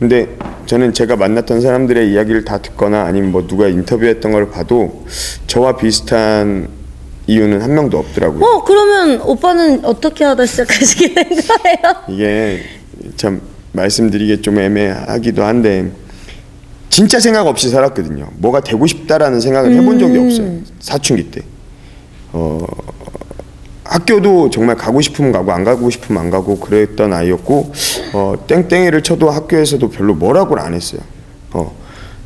근데 0.01 0.29
저는 0.67 0.93
제가 0.93 1.15
만났던 1.15 1.61
사람들의 1.61 2.11
이야기를 2.11 2.45
다 2.45 2.59
듣거나 2.61 3.05
아니면 3.05 3.31
뭐 3.31 3.47
누가 3.47 3.69
인터뷰했던 3.69 4.33
걸 4.33 4.51
봐도 4.51 5.05
저와 5.47 5.77
비슷한 5.77 6.69
이유는 7.27 7.63
한 7.63 7.75
명도 7.75 7.99
없더라고요. 7.99 8.45
어 8.45 8.65
그러면 8.65 9.21
오빠는 9.23 9.85
어떻게 9.85 10.25
하다 10.25 10.47
시작하시게 10.47 11.15
된 11.15 11.29
거예요? 11.31 11.95
이게 12.09 12.63
참 13.17 13.41
말씀드리기 13.73 14.43
좀 14.43 14.59
애매하기도 14.59 15.43
한데 15.43 15.91
진짜 16.91 17.19
생각 17.19 17.47
없이 17.47 17.71
살았거든요. 17.71 18.29
뭐가 18.37 18.61
되고 18.61 18.87
싶다라는 18.87 19.41
생각을 19.41 19.73
해본 19.73 19.99
적이 19.99 20.19
없어요. 20.19 20.59
사춘기 20.79 21.31
때. 21.31 21.43
어, 22.33 22.65
학교도 23.85 24.51
정말 24.51 24.77
가고 24.77 25.01
싶으면 25.01 25.33
가고 25.33 25.53
안 25.53 25.65
가고 25.65 25.91
싶으면 25.91 26.23
안 26.23 26.31
가고 26.31 26.59
그랬던 26.59 27.13
아이였고 27.13 27.73
어, 28.13 28.35
땡땡이를 28.47 29.03
쳐도 29.03 29.31
학교에서도 29.31 29.89
별로 29.91 30.15
뭐라고를 30.15 30.63
안 30.63 30.75
했어요. 30.75 31.01
어, 31.53 31.75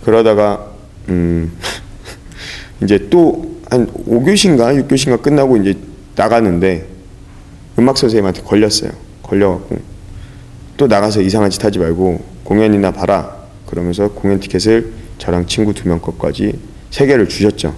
그러다가 0.04 0.70
음, 1.08 1.52
이제 2.82 3.08
또 3.10 3.57
한 3.70 3.86
5교시인가 3.86 4.86
6교시인가 4.86 5.20
끝나고 5.20 5.56
이제 5.58 5.74
나가는데 6.16 6.86
음악 7.78 7.98
선생님한테 7.98 8.42
걸렸어요. 8.42 8.90
걸려갖고 9.22 9.78
또 10.76 10.86
나가서 10.86 11.20
이상한 11.20 11.50
짓 11.50 11.62
하지 11.64 11.78
말고 11.78 12.20
공연이나 12.44 12.92
봐라. 12.92 13.36
그러면서 13.66 14.08
공연 14.08 14.40
티켓을 14.40 14.92
저랑 15.18 15.46
친구 15.46 15.74
두 15.74 15.88
명 15.88 16.00
것까지 16.00 16.58
세 16.90 17.06
개를 17.06 17.28
주셨죠. 17.28 17.74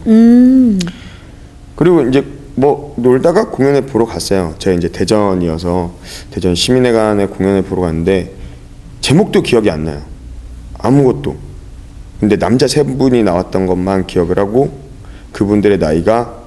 그리고 1.74 2.02
이제 2.02 2.24
뭐 2.54 2.94
놀다가 2.96 3.48
공연을 3.50 3.82
보러 3.82 4.04
갔어요. 4.04 4.54
제가 4.58 4.76
이제 4.76 4.88
대전이어서 4.88 5.92
대전 6.30 6.54
시민회관에 6.54 7.26
공연을 7.26 7.62
보러 7.62 7.82
갔는데 7.82 8.32
제목도 9.00 9.42
기억이 9.42 9.70
안 9.70 9.84
나요. 9.84 10.02
아무것도. 10.78 11.36
근데 12.20 12.36
남자 12.36 12.68
세 12.68 12.82
분이 12.82 13.22
나왔던 13.22 13.66
것만 13.66 14.06
기억을 14.06 14.38
하고 14.38 14.89
그분들의 15.32 15.78
나이가 15.78 16.40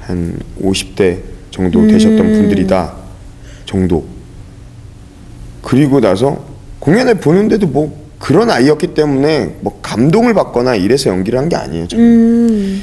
한 0.00 0.38
50대 0.62 1.18
정도 1.50 1.86
되셨던 1.86 2.18
분들이다 2.18 2.94
정도. 3.66 4.06
그리고 5.62 6.00
나서 6.00 6.44
공연을 6.78 7.16
보는데도 7.16 7.66
뭐 7.66 8.06
그런 8.18 8.50
아이였기 8.50 8.94
때문에 8.94 9.56
뭐 9.60 9.78
감동을 9.82 10.34
받거나 10.34 10.74
이래서 10.74 11.10
연기를 11.10 11.38
한 11.38 11.48
게 11.48 11.56
아니에요. 11.56 11.88
저는. 11.88 12.80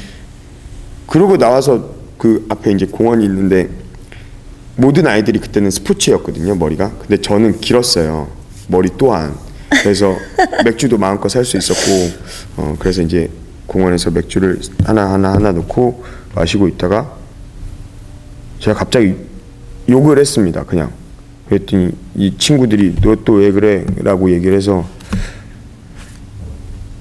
그러고 1.06 1.36
나와서 1.36 1.90
그 2.18 2.46
앞에 2.48 2.72
이제 2.72 2.86
공원이 2.86 3.24
있는데 3.24 3.68
모든 4.76 5.06
아이들이 5.06 5.38
그때는 5.38 5.70
스포츠였거든요 5.70 6.54
머리가 6.56 6.90
근데 6.98 7.18
저는 7.20 7.60
길었어요 7.60 8.28
머리 8.68 8.90
또한 8.98 9.34
그래서 9.82 10.14
맥주도 10.64 10.98
마음껏 10.98 11.28
살 11.28 11.44
수 11.44 11.56
있었고 11.56 12.10
어 12.56 12.76
그래서 12.78 13.02
이제 13.02 13.30
공원에서 13.66 14.10
맥주를 14.10 14.60
하나 14.84 15.12
하나 15.12 15.32
하나 15.32 15.52
놓고 15.52 16.04
마시고 16.34 16.68
있다가 16.68 17.12
제가 18.60 18.78
갑자기 18.78 19.14
욕을 19.88 20.18
했습니다 20.18 20.64
그냥 20.64 20.92
그랬더니 21.48 21.90
이 22.16 22.36
친구들이 22.38 22.96
너 23.00 23.14
또 23.24 23.34
왜 23.34 23.50
그래라고 23.52 24.30
얘기를 24.30 24.56
해서 24.56 24.84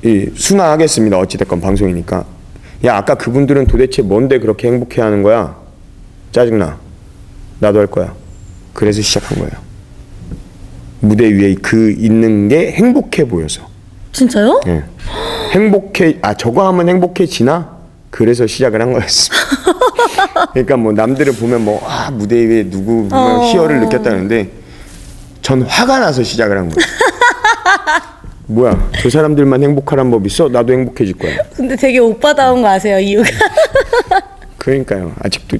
이 0.03 0.29
순화하겠습니다. 0.35 1.17
어찌됐건 1.17 1.61
방송이니까. 1.61 2.25
야 2.85 2.95
아까 2.97 3.15
그분들은 3.15 3.65
도대체 3.65 4.03
뭔데 4.03 4.37
그렇게 4.37 4.67
행복해하는 4.67 5.23
거야? 5.23 5.57
짜증나. 6.31 6.77
나도 7.59 7.79
할 7.79 7.87
거야. 7.87 8.13
그래서 8.73 9.01
시작한 9.01 9.39
거예요. 9.39 9.51
무대 10.99 11.25
위에 11.27 11.55
그 11.55 11.89
있는 11.91 12.47
게 12.49 12.71
행복해 12.73 13.27
보여서. 13.27 13.67
진짜요? 14.11 14.61
예. 14.67 14.83
행복해 15.55 16.17
아 16.21 16.33
저거 16.33 16.67
하면 16.67 16.89
행복해지나? 16.89 17.75
그래서 18.09 18.45
시작을 18.45 18.81
한 18.81 18.91
거였습니다. 18.91 19.45
그러니까 20.51 20.75
뭐 20.75 20.91
남들을 20.91 21.31
보면 21.33 21.63
뭐 21.63 21.81
아 21.87 22.11
무대 22.11 22.35
위에 22.45 22.69
누구 22.69 23.07
보면 23.07 23.13
어. 23.13 23.41
희열을 23.45 23.79
느꼈다는데 23.81 24.49
전 25.41 25.61
화가 25.61 25.99
나서 25.99 26.23
시작을 26.23 26.57
한 26.57 26.69
거예요. 26.69 26.87
뭐야 28.47 28.89
저 29.01 29.09
사람들만 29.09 29.63
행복하란 29.63 30.11
법 30.11 30.25
있어? 30.27 30.49
나도 30.49 30.73
행복해질 30.73 31.17
거야. 31.17 31.37
근데 31.55 31.75
되게 31.77 31.99
오빠다운 31.99 32.61
거 32.61 32.67
아세요 32.67 32.99
이유가? 32.99 33.29
그러니까요. 34.59 35.13
아직도 35.21 35.57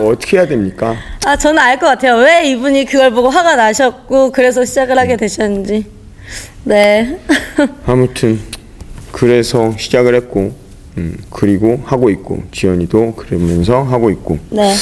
어, 0.00 0.06
어떻게 0.08 0.38
해야 0.38 0.46
됩니까? 0.46 0.96
아 1.26 1.36
저는 1.36 1.58
알 1.58 1.78
것 1.78 1.86
같아요. 1.86 2.16
왜 2.16 2.48
이분이 2.48 2.86
그걸 2.86 3.10
보고 3.10 3.28
화가 3.28 3.54
나셨고 3.54 4.32
그래서 4.32 4.64
시작을 4.64 4.98
하게 4.98 5.16
되셨는지. 5.18 5.84
네. 6.64 7.18
아무튼 7.86 8.40
그래서 9.12 9.74
시작을 9.76 10.14
했고 10.14 10.52
음, 10.98 11.16
그리고 11.30 11.80
하고 11.84 12.10
있고 12.10 12.42
지연이도 12.52 13.14
그러면서 13.14 13.82
하고 13.82 14.10
있고 14.10 14.38
네. 14.50 14.74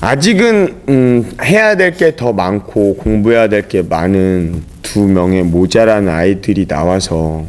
아직은 0.00 0.76
음, 0.88 1.30
해야 1.42 1.76
될 1.76 1.92
게 1.96 2.16
더 2.16 2.32
많고 2.32 2.96
공부해야 2.96 3.48
될 3.48 3.68
게 3.68 3.82
많은 3.82 4.62
두 4.82 5.00
명의 5.06 5.42
모자란 5.42 6.08
아이들이 6.08 6.66
나와서 6.66 7.44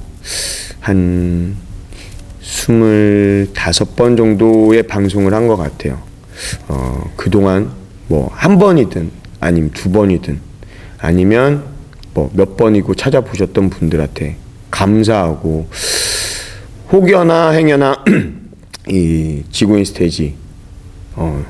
한 0.79 1.55
스물다섯 2.41 3.95
번 3.95 4.15
정도의 4.17 4.83
방송을 4.83 5.33
한 5.33 5.47
것 5.47 5.55
같아요. 5.57 5.99
어, 6.67 7.11
그동안 7.15 7.71
뭐 8.07 8.29
한 8.33 8.57
번이든 8.59 9.09
아니면 9.39 9.71
두 9.73 9.89
번이든 9.91 10.39
아니면 10.99 11.63
뭐 12.13 12.29
몇 12.33 12.57
번이고 12.57 12.93
찾아보셨던 12.95 13.69
분들한테 13.69 14.35
감사하고 14.72 15.67
혹여나 16.91 17.51
행여나 17.51 18.03
이 18.89 19.43
지구인 19.51 19.86
스테이지 19.86 20.36
어, 21.15 21.45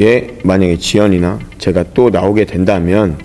예, 0.00 0.38
만약에 0.44 0.78
지연이나 0.78 1.38
제가 1.58 1.84
또 1.94 2.10
나오게 2.10 2.46
된다면 2.46 3.18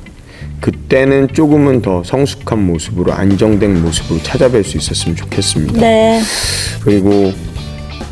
그때는 0.60 1.30
조금은 1.34 1.82
더 1.82 2.04
성숙한 2.04 2.66
모습으로 2.66 3.14
안정된 3.14 3.82
모습으로 3.82 4.20
찾아뵐 4.22 4.64
수 4.64 4.78
있었으면 4.78 5.16
좋겠습니다. 5.16 5.80
네. 5.80 6.20
그리고 6.84 7.32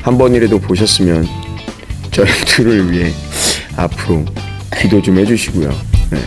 한 0.02 0.18
번이라도 0.18 0.60
보셨으면 0.60 1.28
저희 2.12 2.28
둘을 2.46 2.92
위해 2.92 3.12
앞으로 3.76 4.24
기도 4.80 5.02
좀 5.02 5.18
해주시고요. 5.18 5.70
네. 6.12 6.18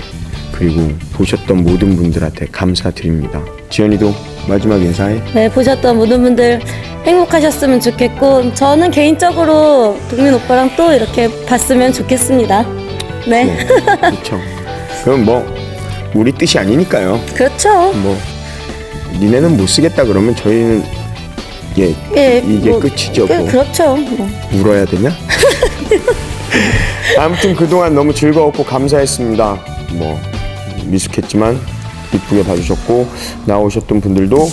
그리고 0.52 0.92
보셨던 1.12 1.62
모든 1.62 1.94
분들한테 1.94 2.46
감사드립니다. 2.50 3.40
지연이도 3.70 4.12
마지막 4.48 4.80
인사해. 4.80 5.20
네, 5.34 5.48
보셨던 5.50 5.96
모든 5.96 6.22
분들 6.22 6.60
행복하셨으면 7.04 7.80
좋겠고 7.80 8.54
저는 8.54 8.90
개인적으로 8.90 9.98
동민 10.10 10.34
오빠랑 10.34 10.70
또 10.76 10.92
이렇게 10.92 11.28
봤으면 11.44 11.92
좋겠습니다. 11.92 12.62
네. 13.28 13.44
네, 13.44 13.66
그렇죠. 13.66 14.40
그럼 15.04 15.24
뭐 15.24 15.46
우리 16.14 16.32
뜻이 16.32 16.58
아니니까요. 16.58 17.20
그렇죠. 17.34 17.92
뭐 17.92 18.16
니네는 19.20 19.56
못 19.56 19.66
쓰겠다 19.68 20.04
그러면 20.04 20.34
저희는 20.34 20.82
예, 21.76 21.94
예, 22.16 22.38
이게 22.44 22.70
뭐, 22.70 22.80
끝이죠. 22.80 23.26
그, 23.26 23.32
뭐. 23.34 23.46
그렇죠. 23.48 23.96
뭐. 23.96 24.28
울어야 24.54 24.84
되냐? 24.84 25.10
아무튼 27.18 27.54
그동안 27.54 27.94
너무 27.94 28.12
즐거웠고 28.12 28.64
감사했습니다. 28.64 29.58
뭐 29.92 30.18
미숙했지만 30.86 31.60
이쁘게 32.14 32.44
봐주셨고 32.44 33.06
나오셨던 33.46 34.00
분들도 34.00 34.48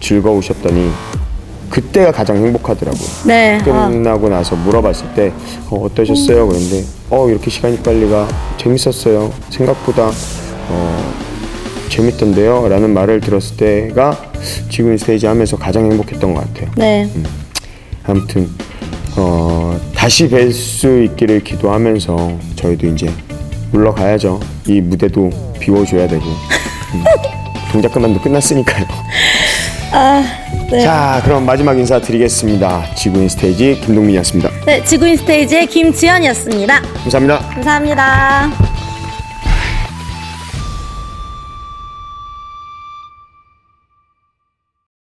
즐거우셨더니 0.00 0.90
그때가 1.70 2.12
가장 2.12 2.36
행복하더라고요. 2.36 3.08
네. 3.26 3.58
아, 3.68 3.88
끝나고 3.88 4.28
나서 4.28 4.54
물어봤을 4.56 5.14
때 5.14 5.32
어, 5.68 5.84
어떠셨어요? 5.84 6.46
그런데 6.46 6.84
어 7.10 7.28
이렇게 7.28 7.50
시간이 7.50 7.78
빨리 7.78 8.08
가 8.08 8.26
재밌었어요. 8.56 9.32
생각보다 9.50 10.10
어, 10.68 11.14
재밌던데요? 11.88 12.68
라는 12.68 12.94
말을 12.94 13.20
들었을 13.20 13.56
때가 13.56 14.32
지금 14.70 14.96
스테이지 14.96 15.26
하면서 15.26 15.56
가장 15.56 15.90
행복했던 15.90 16.34
것 16.34 16.40
같아요. 16.40 16.70
네. 16.76 17.10
아무튼 18.04 18.48
어, 19.16 19.78
다시 19.94 20.28
뵐 20.28 20.52
수 20.52 21.02
있기를 21.02 21.42
기도하면서 21.42 22.38
저희도 22.56 22.86
이제 22.88 23.10
물러가야죠. 23.72 24.40
이 24.68 24.80
무대도 24.80 25.30
비워줘야 25.58 26.06
되고 26.06 26.24
음, 26.24 26.34
동작 27.72 27.92
그만도 27.92 28.20
끝났으니까요. 28.20 28.86
아, 29.92 30.22
네. 30.70 30.80
자, 30.80 31.20
그럼 31.24 31.46
마지막 31.46 31.78
인사 31.78 32.00
드리겠습니다. 32.00 32.84
지구인 32.94 33.28
스테이지 33.28 33.80
김동민이었습니다. 33.84 34.50
네, 34.66 34.82
지구인 34.84 35.16
스테이지의 35.16 35.66
김지연이었습니다. 35.66 36.80
감사합니다. 36.80 37.38
감사합니다. 37.54 38.65